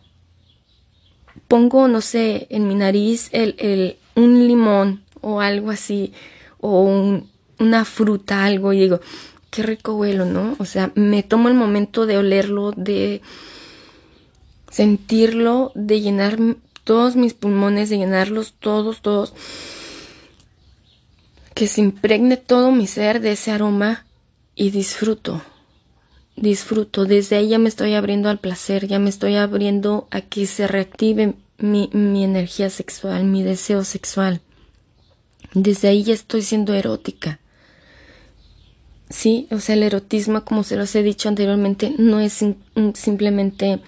pongo, 1.48 1.88
no 1.88 2.00
sé, 2.00 2.46
en 2.50 2.68
mi 2.68 2.74
nariz 2.74 3.28
el, 3.32 3.56
el, 3.58 3.96
un 4.14 4.46
limón 4.46 5.02
o 5.20 5.40
algo 5.40 5.70
así, 5.70 6.12
o 6.60 6.82
un, 6.82 7.28
una 7.58 7.84
fruta, 7.84 8.44
algo, 8.44 8.72
y 8.72 8.80
digo, 8.80 9.00
qué 9.50 9.62
rico 9.62 9.94
huelo, 9.94 10.24
¿no? 10.24 10.56
O 10.58 10.64
sea, 10.64 10.92
me 10.94 11.22
tomo 11.22 11.48
el 11.48 11.54
momento 11.54 12.06
de 12.06 12.18
olerlo, 12.18 12.72
de 12.72 13.22
sentirlo, 14.70 15.72
de 15.74 16.00
llenar 16.00 16.38
todos 16.84 17.16
mis 17.16 17.34
pulmones, 17.34 17.90
de 17.90 17.98
llenarlos 17.98 18.54
todos, 18.58 19.00
todos, 19.00 19.32
que 21.54 21.66
se 21.68 21.80
impregne 21.80 22.36
todo 22.36 22.72
mi 22.72 22.86
ser 22.86 23.20
de 23.20 23.32
ese 23.32 23.52
aroma 23.52 24.04
y 24.56 24.70
disfruto 24.70 25.40
disfruto. 26.36 27.04
Desde 27.04 27.36
ahí 27.36 27.48
ya 27.48 27.58
me 27.58 27.68
estoy 27.68 27.94
abriendo 27.94 28.28
al 28.28 28.38
placer, 28.38 28.86
ya 28.86 28.98
me 28.98 29.10
estoy 29.10 29.36
abriendo 29.36 30.08
a 30.10 30.20
que 30.20 30.46
se 30.46 30.66
reactive 30.66 31.34
mi, 31.58 31.90
mi 31.92 32.24
energía 32.24 32.70
sexual, 32.70 33.24
mi 33.24 33.42
deseo 33.42 33.84
sexual. 33.84 34.40
Desde 35.52 35.88
ahí 35.88 36.02
ya 36.02 36.14
estoy 36.14 36.42
siendo 36.42 36.74
erótica. 36.74 37.40
Sí, 39.08 39.46
o 39.50 39.60
sea, 39.60 39.76
el 39.76 39.84
erotismo, 39.84 40.44
como 40.44 40.64
se 40.64 40.76
los 40.76 40.94
he 40.96 41.02
dicho 41.02 41.28
anteriormente, 41.28 41.94
no 41.98 42.18
es 42.20 42.44
simplemente 42.94 43.80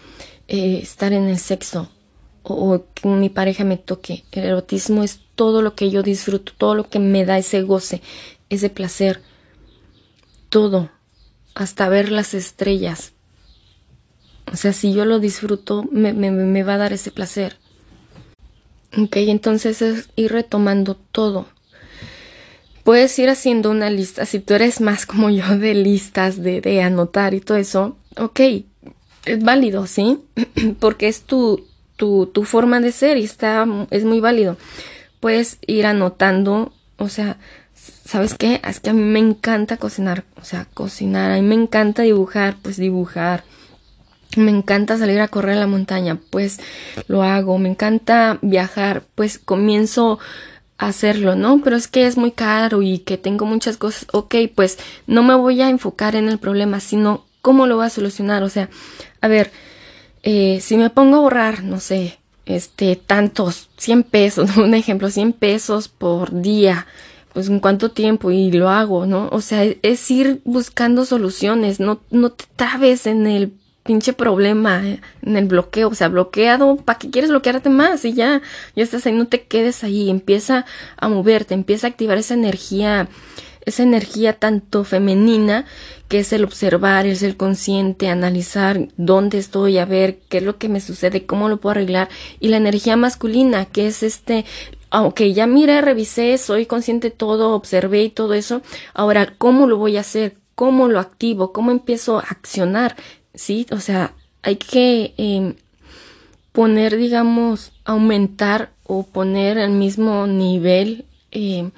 eh, 0.46 0.78
estar 0.82 1.12
en 1.12 1.24
el 1.24 1.38
sexo 1.38 1.90
o, 2.44 2.84
que 2.94 3.08
mi 3.08 3.28
pareja 3.28 3.64
me 3.64 3.76
toque. 3.76 4.24
El 4.30 4.44
erotismo 4.44 5.02
es 5.02 5.20
todo 5.34 5.62
lo 5.62 5.74
que 5.74 5.90
yo 5.90 6.02
disfruto, 6.02 6.52
todo 6.56 6.74
lo 6.74 6.88
que 6.88 6.98
me 6.98 7.24
da 7.24 7.38
ese 7.38 7.62
goce, 7.62 8.02
ese 8.50 8.70
placer. 8.70 9.20
Todo, 10.48 10.90
hasta 11.56 11.88
ver 11.88 12.12
las 12.12 12.34
estrellas. 12.34 13.14
O 14.52 14.56
sea, 14.56 14.72
si 14.72 14.92
yo 14.92 15.04
lo 15.04 15.18
disfruto, 15.18 15.84
me, 15.90 16.62
va 16.62 16.74
a 16.74 16.78
dar 16.78 16.92
ese 16.92 17.10
placer. 17.10 17.56
Ok, 18.96 19.16
entonces 19.16 19.82
es 19.82 20.08
ir 20.14 20.30
retomando 20.30 20.94
todo 20.94 21.48
puedes 22.84 23.18
ir 23.18 23.28
haciendo 23.28 23.72
una 23.72 23.90
lista. 23.90 24.26
Si 24.26 24.38
tú 24.38 24.54
eres 24.54 24.80
más 24.80 25.06
como 25.06 25.28
yo 25.28 25.58
de 25.58 25.74
listas, 25.74 26.40
de, 26.40 26.60
de 26.60 26.82
anotar 26.82 27.34
y 27.34 27.40
todo 27.40 27.58
eso, 27.58 27.96
ok, 28.16 28.40
es 29.24 29.42
válido, 29.42 29.88
¿sí? 29.88 30.20
Porque 30.78 31.08
es 31.08 31.22
tu, 31.22 31.66
tu, 31.96 32.26
tu 32.26 32.44
forma 32.44 32.78
de 32.78 32.92
ser 32.92 33.16
y 33.16 33.24
está, 33.24 33.66
es 33.90 34.04
muy 34.04 34.20
válido. 34.20 34.56
Puedes 35.18 35.58
ir 35.66 35.84
anotando, 35.84 36.72
o 36.96 37.08
sea, 37.08 37.38
¿sabes 38.04 38.34
qué? 38.34 38.60
Es 38.66 38.80
que 38.80 38.90
a 38.90 38.92
mí 38.92 39.02
me 39.02 39.18
encanta 39.18 39.76
cocinar, 39.76 40.24
o 40.40 40.44
sea, 40.44 40.66
cocinar, 40.74 41.30
a 41.32 41.36
mí 41.36 41.42
me 41.42 41.54
encanta 41.54 42.02
dibujar, 42.02 42.56
pues 42.62 42.76
dibujar. 42.76 43.44
Me 44.36 44.50
encanta 44.50 44.98
salir 44.98 45.20
a 45.20 45.28
correr 45.28 45.56
a 45.56 45.60
la 45.60 45.66
montaña, 45.66 46.18
pues 46.30 46.60
lo 47.08 47.22
hago. 47.22 47.58
Me 47.58 47.70
encanta 47.70 48.38
viajar, 48.42 49.02
pues 49.14 49.38
comienzo 49.38 50.18
hacerlo, 50.78 51.36
¿no? 51.36 51.60
Pero 51.62 51.76
es 51.76 51.88
que 51.88 52.06
es 52.06 52.16
muy 52.16 52.32
caro 52.32 52.82
y 52.82 52.98
que 52.98 53.16
tengo 53.16 53.46
muchas 53.46 53.76
cosas. 53.76 54.06
Ok, 54.12 54.34
pues 54.54 54.78
no 55.06 55.22
me 55.22 55.34
voy 55.34 55.62
a 55.62 55.70
enfocar 55.70 56.16
en 56.16 56.28
el 56.28 56.38
problema, 56.38 56.80
sino 56.80 57.24
cómo 57.40 57.66
lo 57.66 57.76
voy 57.76 57.86
a 57.86 57.90
solucionar. 57.90 58.42
O 58.42 58.48
sea, 58.48 58.68
a 59.20 59.28
ver, 59.28 59.50
eh, 60.22 60.58
si 60.60 60.76
me 60.76 60.90
pongo 60.90 61.16
a 61.16 61.18
ahorrar, 61.20 61.62
no 61.62 61.80
sé, 61.80 62.18
este, 62.46 62.96
tantos, 62.96 63.70
100 63.76 64.02
pesos, 64.04 64.56
un 64.56 64.74
ejemplo, 64.74 65.10
100 65.10 65.32
pesos 65.32 65.88
por 65.88 66.40
día, 66.42 66.86
pues 67.36 67.50
en 67.50 67.60
cuánto 67.60 67.90
tiempo 67.90 68.30
y 68.30 68.50
lo 68.50 68.70
hago, 68.70 69.04
¿no? 69.04 69.28
O 69.30 69.42
sea, 69.42 69.62
es 69.82 70.10
ir 70.10 70.40
buscando 70.44 71.04
soluciones, 71.04 71.80
no, 71.80 72.00
no 72.10 72.32
te 72.32 72.46
trabes 72.56 73.06
en 73.06 73.26
el 73.26 73.52
pinche 73.82 74.14
problema 74.14 74.82
en 74.82 75.36
el 75.36 75.44
bloqueo, 75.44 75.88
o 75.88 75.94
sea, 75.94 76.08
bloqueado, 76.08 76.76
¿para 76.76 76.98
qué 76.98 77.10
quieres 77.10 77.28
bloquearte 77.28 77.68
más? 77.68 78.06
Y 78.06 78.14
ya, 78.14 78.40
ya 78.74 78.82
estás 78.82 79.04
ahí, 79.04 79.12
no 79.12 79.26
te 79.26 79.42
quedes 79.42 79.84
ahí, 79.84 80.08
empieza 80.08 80.64
a 80.96 81.08
moverte, 81.10 81.52
empieza 81.52 81.86
a 81.86 81.90
activar 81.90 82.16
esa 82.16 82.32
energía, 82.32 83.06
esa 83.66 83.82
energía 83.82 84.32
tanto 84.32 84.82
femenina 84.84 85.66
que 86.08 86.20
es 86.20 86.32
el 86.32 86.42
observar, 86.42 87.04
el 87.04 87.18
ser 87.18 87.36
consciente, 87.36 88.08
analizar 88.08 88.88
dónde 88.96 89.36
estoy, 89.36 89.76
a 89.76 89.84
ver 89.84 90.20
qué 90.30 90.38
es 90.38 90.42
lo 90.42 90.56
que 90.56 90.70
me 90.70 90.80
sucede, 90.80 91.26
cómo 91.26 91.50
lo 91.50 91.58
puedo 91.58 91.72
arreglar, 91.72 92.08
y 92.40 92.48
la 92.48 92.56
energía 92.56 92.96
masculina, 92.96 93.66
que 93.66 93.88
es 93.88 94.02
este, 94.02 94.46
aunque 94.90 95.34
ya 95.34 95.46
miré, 95.46 95.80
revisé, 95.80 96.38
soy 96.38 96.66
consciente 96.66 97.10
de 97.10 97.16
todo, 97.16 97.54
observé 97.54 98.04
y 98.04 98.10
todo 98.10 98.34
eso, 98.34 98.62
ahora, 98.94 99.34
¿cómo 99.38 99.66
lo 99.66 99.76
voy 99.76 99.96
a 99.96 100.00
hacer? 100.00 100.36
¿Cómo 100.54 100.88
lo 100.88 101.00
activo? 101.00 101.52
¿Cómo 101.52 101.70
empiezo 101.70 102.18
a 102.18 102.22
accionar? 102.22 102.96
¿sí? 103.36 103.66
O 103.70 103.78
sea, 103.78 104.14
hay 104.42 104.56
que 104.56 105.14
em, 105.16 105.54
poner, 106.52 106.96
digamos, 106.96 107.72
aumentar 107.84 108.72
o 108.84 109.04
poner 109.04 109.58
al 109.58 109.70
mismo 109.70 110.26
nivel 110.26 111.04
em, 111.30 111.70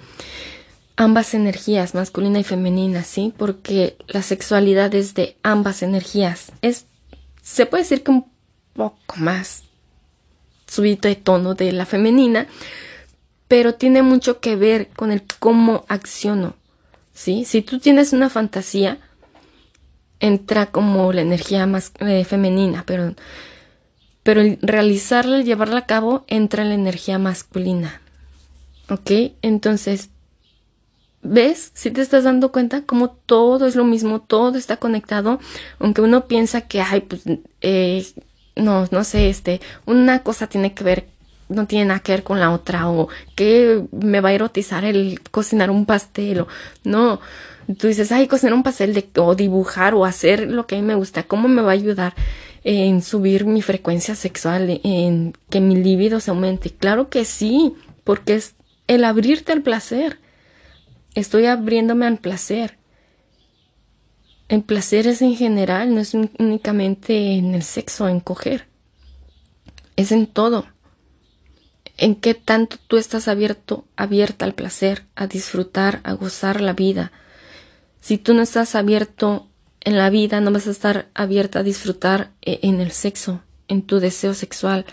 ambas 0.97 1.35
energías, 1.35 1.95
masculina 1.95 2.39
y 2.39 2.45
femenina, 2.45 3.03
¿sí? 3.05 3.35
Porque 3.37 3.97
la 4.07 4.23
sexualidad 4.23 4.95
es 4.95 5.15
de 5.15 5.37
ambas 5.43 5.83
energías. 5.83 6.53
Es, 6.63 6.87
se 7.43 7.67
puede 7.67 7.83
decir 7.83 8.03
que 8.03 8.11
un 8.11 8.27
poco 8.75 9.17
más 9.17 9.65
subido 10.67 11.01
de 11.03 11.17
tono 11.17 11.55
de 11.55 11.73
la 11.73 11.87
femenina, 11.87 12.47
pero 13.49 13.75
tiene 13.75 14.03
mucho 14.03 14.41
que 14.41 14.57
ver 14.57 14.89
con 14.89 15.11
el 15.11 15.23
cómo 15.39 15.85
acciono, 15.89 16.55
¿sí? 17.15 17.45
Si 17.47 17.63
tú 17.63 17.79
tienes 17.79 18.13
una 18.13 18.29
fantasía, 18.29 18.99
entra 20.21 20.67
como 20.67 21.13
la 21.13 21.23
energía 21.23 21.67
más 21.67 21.93
eh, 22.01 22.25
femenina, 22.25 22.85
pero, 22.87 23.15
pero 24.23 24.43
el 24.43 24.59
realizarla, 24.61 25.39
el 25.39 25.45
llevarla 25.45 25.81
a 25.81 25.87
cabo, 25.87 26.25
entra 26.29 26.65
la 26.65 26.75
energía 26.75 27.19
masculina. 27.19 28.03
¿Ok? 28.91 29.11
Entonces, 29.43 30.11
¿ves? 31.23 31.71
Si 31.75 31.91
te 31.91 32.01
estás 32.01 32.25
dando 32.25 32.53
cuenta 32.53 32.83
como 32.83 33.11
todo 33.11 33.67
es 33.67 33.77
lo 33.77 33.85
mismo, 33.85 34.21
todo 34.21 34.57
está 34.59 34.77
conectado, 34.79 35.41
aunque 35.79 36.01
uno 36.01 36.27
piensa 36.27 36.63
que, 36.63 36.81
ay, 36.81 37.03
pues, 37.03 37.23
eh, 37.61 38.07
no, 38.57 38.87
no 38.91 39.05
sé, 39.05 39.29
este, 39.29 39.61
una 39.87 40.23
cosa 40.23 40.49
tiene 40.49 40.75
que 40.75 40.85
ver 40.85 41.18
no 41.49 41.67
tiene 41.67 41.87
nada 41.87 42.01
que 42.01 42.13
ver 42.13 42.23
con 42.23 42.41
la 42.41 42.51
otra 42.51 42.89
o 42.91 43.09
que 43.35 43.85
me 43.93 44.21
va 44.21 44.31
a 44.31 44.33
erotizar 44.33 44.85
el 44.85 45.21
cocinar 45.31 45.71
un 45.71 45.87
pastel 45.87 46.41
o 46.41 46.49
no 46.85 47.21
tú 47.77 47.87
dices, 47.89 48.13
ay, 48.13 48.27
cocinar 48.27 48.55
un 48.55 48.63
pastel 48.63 48.95
de, 48.95 49.09
o 49.17 49.35
dibujar 49.35 49.95
o 49.95 50.05
hacer 50.05 50.51
lo 50.51 50.67
que 50.67 50.77
a 50.77 50.79
mí 50.81 50.85
me 50.85 50.95
gusta, 50.95 51.25
¿cómo 51.25 51.49
me 51.49 51.63
va 51.63 51.71
a 51.71 51.75
ayudar 51.75 52.15
en 52.65 53.03
subir 53.03 53.45
mi 53.45 53.63
frecuencia 53.63 54.15
sexual, 54.15 54.81
en 54.83 55.35
que 55.51 55.61
mi 55.61 55.77
libido 55.77 56.21
se 56.21 56.31
aumente? 56.31 56.71
Claro 56.71 57.11
que 57.11 57.25
sí, 57.25 57.75
porque 58.05 58.37
es 58.37 58.55
el 58.87 59.05
abrirte 59.05 59.53
al 59.53 59.63
placer. 59.63 60.19
Estoy 61.15 61.47
abriéndome 61.47 62.07
al 62.07 62.19
placer. 62.19 62.79
El 64.49 64.63
placer 64.63 65.07
es 65.07 65.21
en 65.21 65.37
general, 65.37 65.95
no 65.95 66.01
es 66.01 66.15
únicamente 66.15 67.35
en 67.35 67.55
el 67.55 67.63
sexo, 67.63 68.09
en 68.09 68.21
coger. 68.21 68.67
Es 69.97 70.11
en 70.11 70.27
todo. 70.27 70.67
En 71.99 72.15
qué 72.15 72.35
tanto 72.35 72.77
tú 72.87 72.97
estás 72.97 73.29
abierto, 73.29 73.85
abierta 73.97 74.45
al 74.45 74.55
placer, 74.55 75.05
a 75.17 75.27
disfrutar, 75.27 76.01
a 76.05 76.13
gozar 76.13 76.61
la 76.61 76.73
vida, 76.73 77.13
si 78.01 78.19
tú 78.19 78.35
no 78.35 78.43
estás 78.43 78.75
abierto 78.75 79.49
en 79.81 79.99
la 79.99 80.09
vida, 80.09 80.41
no 80.41 80.53
vas 80.53 80.67
a 80.67 80.71
estar 80.71 81.09
abierta 81.13 81.59
a 81.59 81.63
disfrutar 81.63 82.31
eh, 82.41 82.61
en 82.63 82.81
el 82.81 82.93
sexo, 82.93 83.43
en 83.67 83.83
tu 83.83 83.99
deseo 83.99 84.33
sexual. 84.33 84.87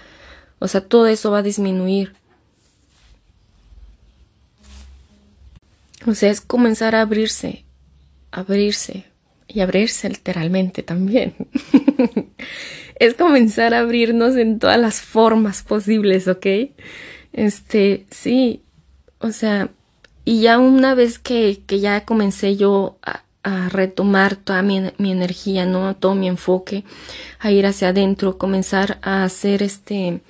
O 0.59 0.67
sea, 0.67 0.81
todo 0.81 1.07
eso 1.07 1.31
va 1.31 1.37
a 1.37 1.43
disminuir. 1.43 2.13
O 6.07 6.13
sea, 6.13 6.29
es 6.29 6.41
comenzar 6.41 6.95
a 6.95 7.01
abrirse, 7.01 7.65
abrirse 8.31 9.05
y 9.47 9.61
abrirse 9.61 10.09
literalmente 10.09 10.83
también. 10.83 11.35
es 12.99 13.13
comenzar 13.13 13.73
a 13.73 13.79
abrirnos 13.79 14.35
en 14.35 14.59
todas 14.59 14.79
las 14.79 15.01
formas 15.01 15.63
posibles, 15.63 16.27
¿ok? 16.27 16.45
Este, 17.33 18.05
sí, 18.09 18.63
o 19.19 19.31
sea, 19.31 19.69
y 20.23 20.41
ya 20.41 20.59
una 20.59 20.95
vez 20.95 21.19
que, 21.19 21.61
que 21.67 21.79
ya 21.79 22.05
comencé 22.05 22.55
yo 22.55 22.97
a, 23.01 23.23
a 23.43 23.69
retomar 23.69 24.35
toda 24.35 24.61
mi, 24.61 24.81
mi, 24.97 25.11
energía, 25.11 25.65
¿no? 25.65 25.95
Todo 25.95 26.15
mi 26.15 26.27
enfoque, 26.27 26.83
a 27.39 27.51
ir 27.51 27.65
hacia 27.65 27.89
adentro, 27.89 28.37
comenzar 28.37 28.97
a 29.01 29.23
hacer 29.23 29.61
este, 29.61 30.21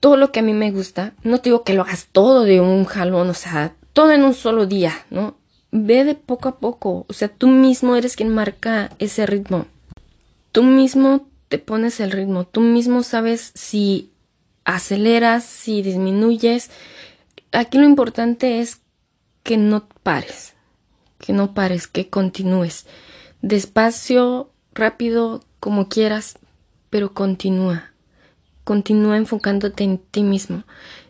todo 0.00 0.16
lo 0.16 0.30
que 0.30 0.40
a 0.40 0.42
mí 0.42 0.52
me 0.52 0.70
gusta. 0.70 1.14
No 1.22 1.38
te 1.38 1.48
digo 1.48 1.64
que 1.64 1.72
lo 1.72 1.82
hagas 1.82 2.08
todo 2.12 2.44
de 2.44 2.60
un 2.60 2.84
jalón, 2.84 3.30
o 3.30 3.34
sea, 3.34 3.74
todo 3.94 4.12
en 4.12 4.22
un 4.22 4.34
solo 4.34 4.66
día, 4.66 4.92
¿no? 5.10 5.36
Ve 5.76 6.04
de 6.04 6.14
poco 6.14 6.48
a 6.48 6.58
poco, 6.60 7.04
o 7.08 7.12
sea, 7.12 7.26
tú 7.26 7.48
mismo 7.48 7.96
eres 7.96 8.14
quien 8.14 8.28
marca 8.28 8.92
ese 9.00 9.26
ritmo. 9.26 9.66
Tú 10.52 10.62
mismo 10.62 11.26
te 11.48 11.58
pones 11.58 11.98
el 11.98 12.12
ritmo, 12.12 12.46
tú 12.46 12.60
mismo 12.60 13.02
sabes 13.02 13.50
si 13.56 14.12
aceleras, 14.64 15.42
si 15.42 15.82
disminuyes, 15.82 16.70
aquí 17.50 17.78
lo 17.78 17.86
importante 17.86 18.60
es 18.60 18.82
que 19.42 19.56
no 19.56 19.88
pares, 20.04 20.54
que 21.18 21.32
no 21.32 21.54
pares, 21.54 21.88
que 21.88 22.08
continúes. 22.08 22.86
Despacio, 23.42 24.52
rápido, 24.74 25.42
como 25.58 25.88
quieras, 25.88 26.38
pero 26.88 27.14
continúa. 27.14 27.90
Continúa 28.62 29.16
enfocándote 29.16 29.82
en 29.82 29.98
ti 29.98 30.22
mismo. 30.22 30.62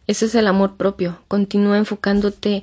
Eso 0.06 0.24
es 0.24 0.34
el 0.34 0.46
amor 0.46 0.78
propio. 0.78 1.20
Continúa 1.28 1.76
enfocándote 1.76 2.62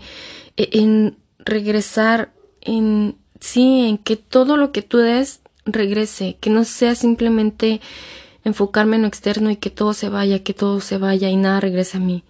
e-, 0.58 0.70
en 0.74 1.21
regresar, 1.46 2.34
en 2.62 3.18
sí, 3.40 3.88
en 3.88 3.98
que 3.98 4.16
todo 4.16 4.58
lo 4.58 4.72
que 4.72 4.82
tú 4.82 4.98
des 4.98 5.42
regrese, 5.66 6.38
que 6.40 6.50
no 6.50 6.64
sea 6.64 6.96
simplemente 6.96 7.82
enfocarme 8.44 8.96
en 8.96 9.04
lo 9.04 9.08
externo 9.08 9.52
y 9.52 9.58
que 9.58 9.70
todo 9.70 9.94
se 9.94 10.10
vaya, 10.10 10.44
que 10.44 10.54
todo 10.54 10.80
se 10.82 10.98
vaya 10.98 11.30
y 11.30 11.36
nada 11.36 11.60
regrese 11.60 11.98
a 11.98 12.00
mí 12.00 12.24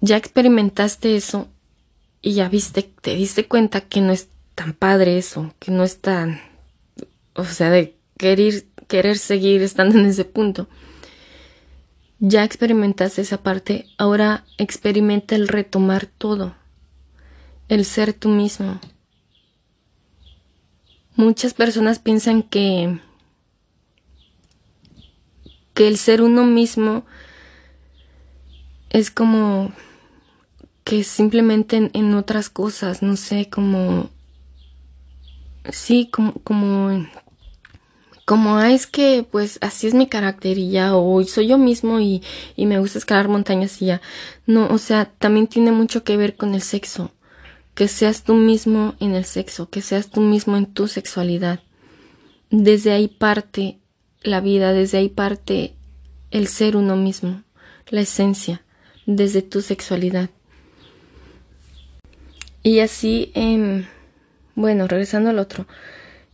ya 0.00 0.16
experimentaste 0.16 1.16
eso 1.16 1.48
y 2.22 2.34
ya 2.34 2.48
viste, 2.48 2.82
te 2.82 3.14
diste 3.14 3.46
cuenta 3.46 3.80
que 3.82 4.00
no 4.00 4.12
es 4.12 4.28
tan 4.54 4.72
padre 4.72 5.18
eso, 5.18 5.54
que 5.58 5.70
no 5.70 5.84
es 5.84 6.00
tan, 6.00 6.40
o 7.34 7.44
sea, 7.44 7.70
de 7.70 7.96
querer, 8.16 8.64
querer 8.88 9.18
seguir 9.18 9.62
estando 9.62 9.98
en 9.98 10.06
ese 10.06 10.24
punto. 10.24 10.68
ya 12.18 12.44
experimentaste 12.44 13.20
esa 13.20 13.42
parte, 13.42 13.86
ahora 13.98 14.44
experimenta 14.56 15.34
el 15.36 15.48
retomar 15.48 16.06
todo, 16.06 16.54
el 17.68 17.84
ser 17.84 18.12
tú 18.12 18.28
mismo. 18.28 18.80
Muchas 21.14 21.54
personas 21.54 21.98
piensan 21.98 22.42
que 22.42 22.98
que 25.74 25.88
el 25.88 25.98
ser 25.98 26.22
uno 26.22 26.44
mismo 26.44 27.04
es 28.88 29.10
como 29.10 29.72
que 30.84 31.04
simplemente 31.04 31.90
en, 31.92 32.14
otras 32.14 32.48
cosas, 32.48 33.02
no 33.02 33.16
sé, 33.16 33.50
como 33.50 34.08
sí, 35.70 36.08
como 36.10 36.32
como 36.44 37.06
como 38.24 38.60
es 38.60 38.86
que 38.86 39.26
pues 39.30 39.58
así 39.60 39.86
es 39.86 39.94
mi 39.94 40.06
carácter 40.08 40.58
y 40.58 40.70
ya 40.70 40.96
o 40.96 41.22
soy 41.24 41.48
yo 41.48 41.58
mismo 41.58 42.00
y, 42.00 42.22
y 42.56 42.66
me 42.66 42.78
gusta 42.78 42.98
escalar 42.98 43.28
montañas 43.28 43.80
y 43.82 43.86
ya. 43.86 44.00
No, 44.46 44.68
o 44.68 44.78
sea, 44.78 45.06
también 45.18 45.46
tiene 45.46 45.72
mucho 45.72 46.04
que 46.04 46.16
ver 46.16 46.36
con 46.36 46.54
el 46.54 46.62
sexo. 46.62 47.10
Que 47.76 47.86
seas 47.86 48.24
tú 48.24 48.34
mismo 48.34 48.96
en 48.98 49.14
el 49.14 49.24
sexo, 49.24 49.70
que 49.70 49.82
seas 49.82 50.10
tú 50.10 50.20
mismo 50.20 50.56
en 50.56 50.66
tu 50.66 50.88
sexualidad. 50.88 51.60
Desde 52.50 52.90
ahí 52.90 53.06
parte 53.06 53.78
la 54.22 54.40
vida, 54.40 54.72
desde 54.72 54.98
ahí 54.98 55.08
parte 55.08 55.76
el 56.30 56.48
ser 56.48 56.76
uno 56.76 56.96
mismo, 56.96 57.44
la 57.88 58.00
esencia, 58.00 58.62
desde 59.06 59.42
tu 59.42 59.60
sexualidad. 59.60 60.30
Y 62.62 62.80
así, 62.80 63.30
eh, 63.34 63.86
bueno, 64.56 64.88
regresando 64.88 65.30
al 65.30 65.38
otro, 65.38 65.66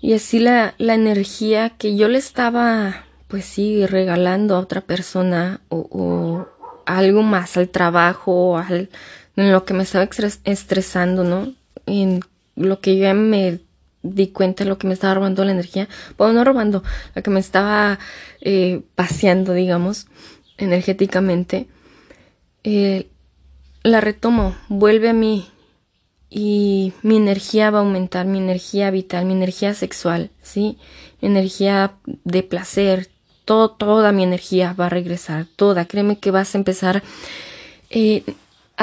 y 0.01 0.15
así 0.15 0.41
la, 0.41 0.75
la 0.79 0.95
energía 0.95 1.71
que 1.71 1.95
yo 1.97 2.09
le 2.09 2.19
estaba, 2.19 3.05
pues 3.29 3.45
sí, 3.45 3.87
regalando 3.87 4.57
a 4.57 4.61
otra 4.61 4.81
persona 4.81 5.61
o, 5.69 5.87
o 5.91 6.49
algo 6.87 7.23
más, 7.23 7.57
al 7.57 7.69
trabajo, 7.69 8.59
al, 8.59 8.91
en 9.37 9.53
lo 9.53 9.65
que 9.65 9.75
me 9.75 9.83
estaba 9.83 10.09
estresando, 10.45 11.25
¿no? 11.25 11.53
En 11.87 12.21
lo 12.57 12.81
que 12.81 12.97
yo 12.97 13.03
ya 13.03 13.15
me 13.15 13.61
di 14.03 14.29
cuenta 14.29 14.65
lo 14.65 14.79
que 14.79 14.87
me 14.87 14.95
estaba 14.95 15.15
robando 15.15 15.45
la 15.45 15.53
energía, 15.53 15.89
bueno, 16.19 16.35
no 16.35 16.45
robando, 16.45 16.83
la 17.15 17.23
que 17.23 17.31
me 17.31 17.41
estaba 17.41 17.99
eh, 18.41 18.83
paseando, 18.95 19.53
digamos, 19.53 20.07
energéticamente, 20.59 21.69
eh, 22.65 23.09
la 23.83 24.01
retomo, 24.01 24.57
vuelve 24.69 25.09
a 25.09 25.13
mí 25.13 25.49
y 26.31 26.93
mi 27.03 27.17
energía 27.17 27.71
va 27.71 27.79
a 27.79 27.83
aumentar, 27.83 28.27
mi 28.27 28.39
energía 28.39 28.91
vital, 28.91 29.25
mi 29.25 29.35
energía 29.35 29.75
sexual, 29.75 30.31
¿sí? 30.43 30.79
Mi 31.21 31.29
energía 31.29 31.95
de 32.25 32.43
placer, 32.43 33.09
toda 33.45 34.13
mi 34.13 34.23
energía 34.23 34.75
va 34.79 34.87
a 34.87 34.89
regresar, 34.89 35.47
toda, 35.57 35.85
créeme 35.85 36.19
que 36.19 36.31
vas 36.31 36.55
a 36.55 36.59
empezar 36.59 37.03
eh, 37.91 38.23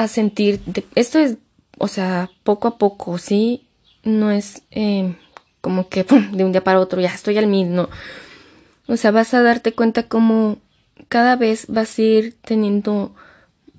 a 0.02 0.08
sentir, 0.08 0.60
esto 0.94 1.18
es, 1.18 1.36
o 1.78 1.88
sea, 1.88 2.30
poco 2.44 2.68
a 2.68 2.78
poco, 2.78 3.18
¿sí? 3.18 3.66
no 4.02 4.30
es 4.30 4.62
eh, 4.70 5.14
como 5.60 5.88
que 5.88 6.04
de 6.32 6.44
un 6.44 6.52
día 6.52 6.64
para 6.64 6.80
otro 6.80 7.00
ya 7.00 7.14
estoy 7.14 7.38
al 7.38 7.46
mil, 7.46 7.74
no. 7.74 7.88
O 8.86 8.96
sea, 8.96 9.10
vas 9.10 9.34
a 9.34 9.42
darte 9.42 9.72
cuenta 9.72 10.04
como 10.04 10.58
cada 11.08 11.36
vez 11.36 11.66
vas 11.68 11.98
a 11.98 12.02
ir 12.02 12.36
teniendo 12.42 13.14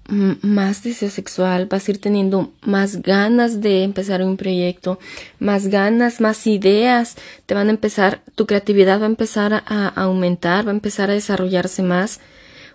más 0.08 0.84
deseo 0.84 1.10
sexual, 1.10 1.68
vas 1.68 1.88
a 1.88 1.92
ir 1.92 2.02
teniendo 2.02 2.52
más 2.64 3.02
ganas 3.02 3.62
de 3.62 3.84
empezar 3.84 4.22
un 4.24 4.36
proyecto, 4.36 5.00
más 5.40 5.68
ganas, 5.68 6.20
más 6.20 6.48
ideas, 6.48 7.16
te 7.46 7.54
van 7.54 7.68
a 7.68 7.72
empezar, 7.72 8.22
tu 8.36 8.46
creatividad 8.46 9.00
va 9.00 9.06
a 9.06 9.10
empezar 9.10 9.64
a, 9.66 9.88
aumentar, 9.88 10.66
va 10.68 10.72
a 10.72 10.74
empezar 10.74 11.10
a 11.10 11.14
desarrollarse 11.14 11.82
más. 11.82 12.20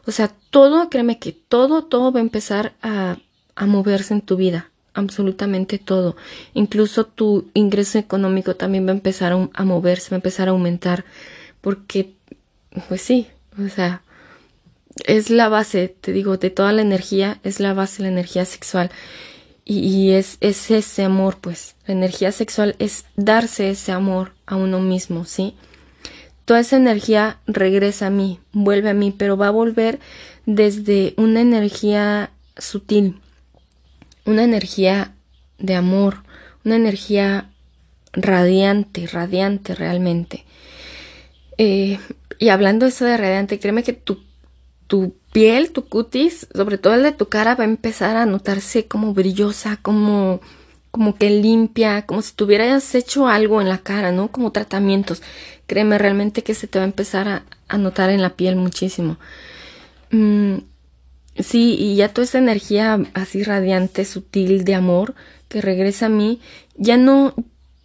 O 0.07 0.13
sea, 0.13 0.33
todo, 0.51 0.89
créeme 0.89 1.19
que 1.19 1.33
todo, 1.33 1.85
todo 1.85 2.11
va 2.11 2.21
a 2.21 2.23
empezar 2.23 2.73
a, 2.81 3.19
a 3.57 3.67
moverse 3.67 4.15
en 4.15 4.21
tu 4.21 4.37
vida 4.37 4.71
absolutamente 4.97 5.79
todo. 5.79 6.17
Incluso 6.55 7.07
tu 7.07 7.49
ingreso 7.55 7.99
económico 7.99 8.57
también 8.57 8.87
va 8.87 8.91
a 8.91 8.95
empezar 8.95 9.33
a, 9.53 9.65
moverse, 9.65 10.11
va 10.11 10.17
a 10.17 10.19
empezar 10.19 10.49
a 10.49 10.53
aumentar. 10.53 11.05
Porque, 11.61 12.15
pues 12.89 13.03
sí, 13.03 13.29
o 13.65 13.69
sea, 13.69 14.03
es 15.05 15.31
la 15.31 15.49
base, 15.49 15.95
te 16.01 16.13
digo, 16.13 16.39
de 16.39 16.51
toda 16.51 16.73
la 16.73 16.83
energía, 16.83 17.39
es 17.45 17.61
la 17.61 17.75
base 17.75 18.03
la 18.03 18.09
energía 18.09 18.45
sexual. 18.45 18.91
Y, 19.65 20.13
es, 20.13 20.39
es 20.41 20.71
ese 20.71 21.05
amor, 21.05 21.39
pues. 21.41 21.75
La 21.87 21.95
energía 21.95 22.33
sexual 22.33 22.75
es 22.79 23.05
darse 23.17 23.71
ese 23.71 23.93
amor 23.93 24.33
a 24.47 24.57
uno 24.57 24.81
mismo, 24.81 25.25
¿sí? 25.25 25.55
Toda 26.45 26.61
esa 26.61 26.77
energía 26.77 27.41
regresa 27.49 28.07
a 28.07 28.11
mí, 28.11 28.39
vuelve 28.53 28.91
a 28.91 28.95
mí, 28.95 29.13
pero 29.17 29.37
va 29.37 29.49
a 29.49 29.51
volver 29.51 29.99
desde 30.47 31.15
una 31.17 31.41
energía 31.41 32.31
sutil, 32.57 33.17
una 34.27 34.45
energía 34.45 35.15
de 35.59 35.75
amor, 35.75 36.25
una 36.65 36.77
energía 36.77 37.51
radiante, 38.13 39.07
radiante 39.07 39.75
realmente. 39.75 40.45
Eh, 41.59 41.99
y 42.39 42.49
hablando 42.51 42.85
de 42.85 42.91
eso 42.91 43.05
de 43.05 43.17
radiante, 43.17 43.59
créeme 43.59 43.83
que 43.83 43.93
tu, 43.95 44.19
tu 44.87 45.15
piel, 45.33 45.71
tu 45.71 45.87
cutis, 45.87 46.49
sobre 46.55 46.77
todo 46.77 46.95
el 46.95 47.03
de 47.03 47.13
tu 47.13 47.29
cara, 47.29 47.55
va 47.55 47.65
a 47.65 47.69
empezar 47.69 48.17
a 48.17 48.27
notarse 48.27 48.87
como 48.87 49.15
brillosa, 49.15 49.79
como, 49.81 50.41
como 50.91 51.17
que 51.17 51.31
limpia, 51.31 52.05
como 52.05 52.21
si 52.21 52.35
tuvieras 52.35 52.95
hecho 52.95 53.29
algo 53.29 53.61
en 53.61 53.69
la 53.69 53.79
cara, 53.79 54.13
¿no? 54.13 54.29
Como 54.29 54.53
tratamientos. 54.53 55.23
Créeme 55.67 55.99
realmente 55.99 56.43
que 56.43 56.55
se 56.55 56.67
te 56.67 56.79
va 56.79 56.85
a 56.85 56.89
empezar 56.89 57.29
a, 57.29 57.45
a 57.69 57.79
notar 57.79 58.11
en 58.11 58.23
la 58.23 58.31
piel 58.31 58.57
muchísimo. 58.57 59.19
Mm, 60.11 60.59
Sí, 61.39 61.77
y 61.79 61.97
ya 61.97 62.13
toda 62.13 62.25
esa 62.25 62.39
energía 62.39 62.99
así 63.15 63.43
radiante, 63.43 64.05
sutil 64.05 64.65
de 64.65 64.75
amor 64.75 65.15
que 65.49 65.61
regresa 65.61 66.07
a 66.07 66.11
mí, 66.11 66.41
ya 66.77 66.97
no, 66.97 67.35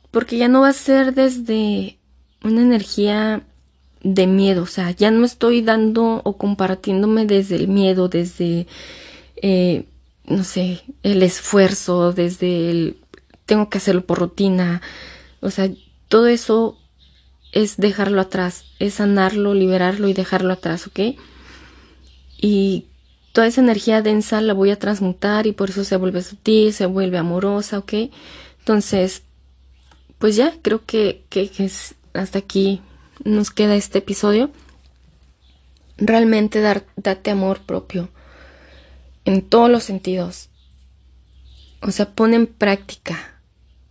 porque 0.10 0.38
ya 0.38 0.47
no 0.47 0.62
va 0.62 0.70
a 0.70 0.74
ser 0.74 1.14
desde 1.14 1.97
una 2.43 2.62
energía 2.62 3.43
de 4.04 4.26
miedo, 4.26 4.64
o 4.64 4.68
sea, 4.68 4.91
ya 4.91 5.12
no 5.12 5.26
estoy 5.26 5.62
dando 5.62 6.22
o 6.24 6.38
compartiéndome 6.38 7.26
desde 7.26 7.56
el 7.56 7.68
miedo, 7.68 8.08
desde, 8.08 8.68
eh, 9.41 9.86
no 10.26 10.43
sé, 10.43 10.82
el 11.04 11.22
esfuerzo, 11.22 12.14
desde 12.14 12.72
el 12.72 12.97
tengo 13.45 13.70
que 13.70 13.80
hacerlo 13.80 14.06
por 14.06 14.20
rutina, 14.20 14.82
o 15.41 15.52
sea, 15.52 15.70
todo 16.08 16.28
eso 16.28 16.78
es 17.52 17.78
dejarlo 17.78 18.22
atrás, 18.22 18.66
es 18.80 18.95
sanarlo, 18.95 19.54
liberarlo 19.54 20.08
y 20.08 20.14
dejarlo 20.14 20.54
atrás, 20.54 20.88
¿ok? 20.88 21.18
Y 22.38 22.86
toda 23.32 23.47
esa 23.47 23.61
energía 23.61 24.01
densa 24.01 24.41
la 24.41 24.53
voy 24.53 24.71
a 24.71 24.79
transmutar 24.79 25.47
y 25.47 25.53
por 25.53 25.69
eso 25.69 25.84
se 25.84 25.95
vuelve 25.95 26.21
sutil, 26.21 26.73
se 26.73 26.86
vuelve 26.86 27.17
amorosa, 27.17 27.79
¿ok? 27.79 27.93
Entonces, 28.59 29.23
pues 30.17 30.36
ya, 30.36 30.53
creo 30.61 30.86
que, 30.86 31.23
que, 31.29 31.49
es, 31.57 31.95
hasta 32.13 32.39
aquí 32.39 32.82
nos 33.23 33.51
queda 33.51 33.75
este 33.75 33.99
episodio. 33.99 34.51
Realmente 35.97 36.61
dar, 36.61 36.86
date 36.95 37.32
amor 37.32 37.61
propio 37.61 38.09
en 39.25 39.41
todos 39.41 39.69
los 39.69 39.84
sentidos. 39.84 40.49
O 41.82 41.91
sea, 41.91 42.13
pon 42.13 42.34
en 42.34 42.47
práctica, 42.47 43.41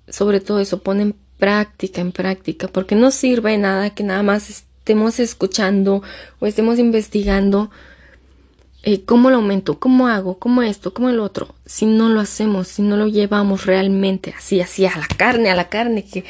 sobre 0.08 0.40
todo 0.40 0.60
eso, 0.60 0.82
pon 0.82 1.00
en 1.00 1.16
práctica, 1.38 2.00
en 2.00 2.12
práctica, 2.12 2.68
porque 2.68 2.94
no 2.94 3.10
sirve 3.10 3.56
nada 3.58 3.90
que 3.90 4.04
nada 4.04 4.22
más 4.22 4.50
estemos 4.50 5.18
escuchando 5.18 6.02
o 6.38 6.46
estemos 6.46 6.78
investigando 6.78 7.70
eh, 8.82 9.04
¿cómo 9.04 9.30
lo 9.30 9.36
aumento? 9.36 9.78
¿Cómo 9.78 10.08
hago? 10.08 10.38
¿Cómo 10.38 10.62
esto? 10.62 10.94
¿Cómo 10.94 11.10
el 11.10 11.20
otro? 11.20 11.54
Si 11.66 11.84
no 11.84 12.08
lo 12.08 12.20
hacemos, 12.20 12.68
si 12.68 12.82
no 12.82 12.96
lo 12.96 13.08
llevamos 13.08 13.66
realmente 13.66 14.34
así, 14.36 14.60
así, 14.60 14.86
a 14.86 14.96
la 14.96 15.06
carne, 15.06 15.50
a 15.50 15.54
la 15.54 15.68
carne, 15.68 16.04
que, 16.04 16.24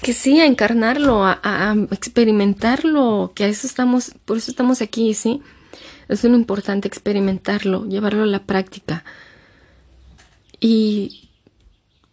que 0.00 0.12
sí, 0.12 0.40
a 0.40 0.46
encarnarlo, 0.46 1.24
a, 1.24 1.40
a, 1.42 1.74
experimentarlo, 1.90 3.32
que 3.34 3.44
a 3.44 3.48
eso 3.48 3.66
estamos, 3.66 4.12
por 4.24 4.36
eso 4.36 4.52
estamos 4.52 4.82
aquí, 4.82 5.14
¿sí? 5.14 5.42
Es 6.08 6.22
lo 6.22 6.36
importante, 6.36 6.86
experimentarlo, 6.86 7.86
llevarlo 7.86 8.22
a 8.22 8.26
la 8.26 8.44
práctica. 8.44 9.04
Y 10.60 11.30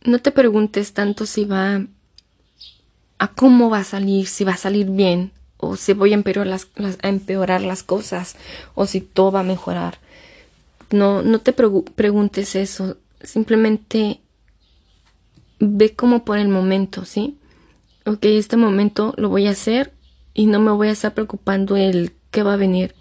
no 0.03 0.19
te 0.19 0.32
preguntes 0.32 0.93
tanto 0.93 1.27
si 1.27 1.45
va 1.45 1.86
a 3.19 3.27
cómo 3.27 3.69
va 3.69 3.80
a 3.80 3.84
salir, 3.84 4.25
si 4.27 4.43
va 4.43 4.53
a 4.53 4.57
salir 4.57 4.89
bien, 4.89 5.32
o 5.60 5.76
si 5.76 5.93
voy 5.93 6.14
a 6.14 6.16
empeorar 6.16 7.62
las, 7.62 7.84
cosas 7.84 8.36
o 8.76 8.86
si 8.86 9.01
todo 9.01 9.32
va 9.34 9.41
a 9.41 9.43
mejorar. 9.43 9.99
No, 10.89 11.22
no 11.22 11.39
te 11.39 11.53
preguntes 11.53 12.55
eso, 12.55 12.97
simplemente 13.22 14.22
ve 15.60 15.93
como 15.93 16.24
por 16.24 16.38
el 16.39 16.47
momento, 16.47 17.05
¿sí? 17.05 17.38
Ok, 18.05 18.26
este 18.26 18.57
momento 18.57 19.14
lo 19.18 19.30
voy 19.30 19.47
a 19.47 19.51
hacer 19.51 19.93
y 20.34 20.47
no 20.47 20.60
me 20.60 20.72
voy 20.72 20.88
a 20.88 20.91
estar 20.91 21.14
preocupando 21.14 21.76
el 21.76 22.14
qué 22.32 22.41
va 22.43 22.53
a 22.53 22.57
venir. 22.57 22.95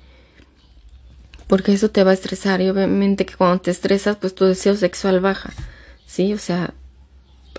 Porque 1.47 1.73
eso 1.73 1.91
te 1.91 2.05
va 2.05 2.11
a 2.11 2.15
estresar 2.15 2.61
y 2.61 2.69
obviamente 2.69 3.25
que 3.25 3.35
cuando 3.35 3.61
te 3.61 3.71
estresas 3.71 4.17
pues 4.17 4.35
tu 4.35 4.45
deseo 4.45 4.75
sexual 4.75 5.21
baja, 5.21 5.53
¿sí? 6.07 6.35
O 6.35 6.39
sea, 6.39 6.75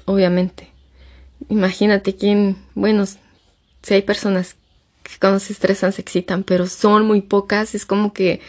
obviamente. 0.06 0.70
Imagínate 1.48 2.16
quién, 2.16 2.58
bueno, 2.76 3.06
si 3.06 3.94
hay 3.94 4.02
personas 4.02 4.58
que 5.04 5.18
cuando 5.20 5.40
se 5.40 5.54
estresan 5.54 5.92
se 5.92 6.02
excitan, 6.02 6.44
pero 6.44 6.68
son 6.68 7.06
muy 7.06 7.22
pocas, 7.22 7.76
es 7.76 7.86
como 7.86 8.14
que, 8.14 8.42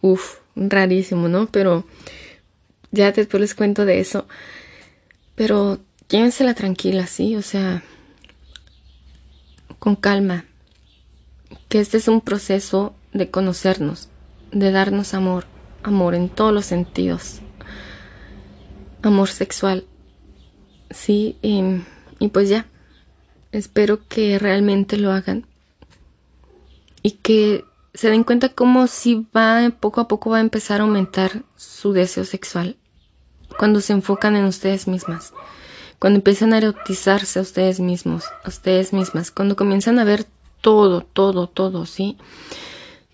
uff, 0.00 0.38
rarísimo, 0.56 1.28
¿no? 1.28 1.46
Pero 1.46 1.84
ya 2.90 3.12
después 3.12 3.40
les 3.40 3.54
cuento 3.54 3.84
de 3.84 4.00
eso. 4.00 4.26
Pero 5.34 5.80
llévensela 6.08 6.54
tranquila, 6.54 7.06
¿sí? 7.06 7.36
O 7.36 7.42
sea, 7.42 7.82
con 9.78 9.96
calma. 9.96 10.44
Que 11.68 11.80
este 11.80 11.96
es 11.96 12.08
un 12.08 12.20
proceso 12.20 12.94
de 13.12 13.30
conocernos, 13.30 14.08
de 14.52 14.70
darnos 14.70 15.14
amor, 15.14 15.46
amor 15.82 16.14
en 16.14 16.28
todos 16.28 16.52
los 16.52 16.66
sentidos. 16.66 17.40
Amor 19.02 19.28
sexual. 19.28 19.86
Sí, 20.90 21.36
y, 21.42 21.62
y 22.18 22.28
pues 22.28 22.48
ya. 22.48 22.66
Espero 23.50 24.06
que 24.06 24.38
realmente 24.38 24.96
lo 24.96 25.12
hagan. 25.12 25.46
Y 27.02 27.12
que 27.12 27.64
se 27.94 28.10
den 28.10 28.24
cuenta 28.24 28.50
cómo 28.50 28.86
si 28.86 29.26
va, 29.36 29.70
poco 29.78 30.00
a 30.00 30.08
poco 30.08 30.30
va 30.30 30.38
a 30.38 30.40
empezar 30.40 30.80
a 30.80 30.84
aumentar 30.84 31.42
su 31.56 31.92
deseo 31.92 32.24
sexual. 32.24 32.76
Cuando 33.58 33.80
se 33.80 33.92
enfocan 33.92 34.36
en 34.36 34.44
ustedes 34.44 34.88
mismas. 34.88 35.34
Cuando 35.98 36.18
empiezan 36.18 36.52
a 36.52 36.58
erotizarse 36.58 37.38
a 37.38 37.42
ustedes 37.42 37.80
mismos, 37.80 38.24
ustedes 38.46 38.92
mismas. 38.92 39.30
Cuando 39.30 39.56
comienzan 39.56 39.98
a 39.98 40.04
ver 40.04 40.26
todo, 40.60 41.02
todo, 41.02 41.48
todo, 41.48 41.86
¿sí? 41.86 42.16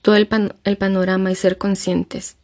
Todo 0.01 0.17
el, 0.17 0.29
el 0.65 0.77
panorama 0.79 1.31
y 1.31 1.35
ser 1.35 1.59
conscientes. 1.59 2.37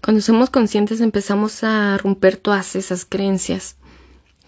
Cuando 0.00 0.22
somos 0.22 0.50
conscientes 0.50 1.00
empezamos 1.00 1.64
a 1.64 1.98
romper 1.98 2.36
todas 2.36 2.76
esas 2.76 3.04
creencias 3.04 3.76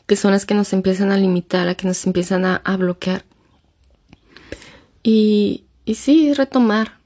que 0.06 0.16
son 0.16 0.30
las 0.30 0.46
que 0.46 0.54
nos 0.54 0.72
empiezan 0.72 1.10
a 1.10 1.16
limitar, 1.16 1.68
a 1.68 1.74
que 1.74 1.88
nos 1.88 2.06
empiezan 2.06 2.44
a 2.44 2.76
bloquear. 2.76 3.24
Y, 5.08 5.62
sí, 5.94 6.34
retomar, 6.34 6.98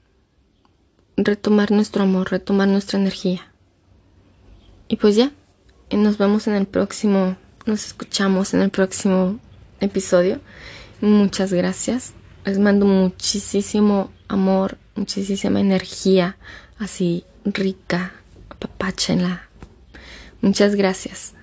retomar 1.15 1.69
nuestro 1.69 2.01
amor, 2.01 2.31
retomar 2.31 2.67
nuestra 2.67 2.97
energía. 2.97 3.53
Y 4.87 4.95
pues 4.95 5.15
ya, 5.15 5.31
nos 5.91 6.17
vemos 6.17 6.47
en 6.47 6.55
el 6.55 6.65
próximo, 6.65 7.37
nos 7.67 7.85
escuchamos 7.85 8.55
en 8.55 8.63
el 8.63 8.71
próximo 8.71 9.39
episodio. 9.81 10.41
Muchas 10.99 11.53
gracias. 11.53 12.13
Les 12.43 12.57
mando 12.57 12.87
muchísimo 12.87 14.09
amor, 14.27 14.79
muchísima 14.95 15.59
energía 15.59 16.37
así 16.79 17.23
rica, 17.45 18.13
apapáchenla. 18.49 19.47
Muchas 20.41 20.73
gracias. 20.73 21.35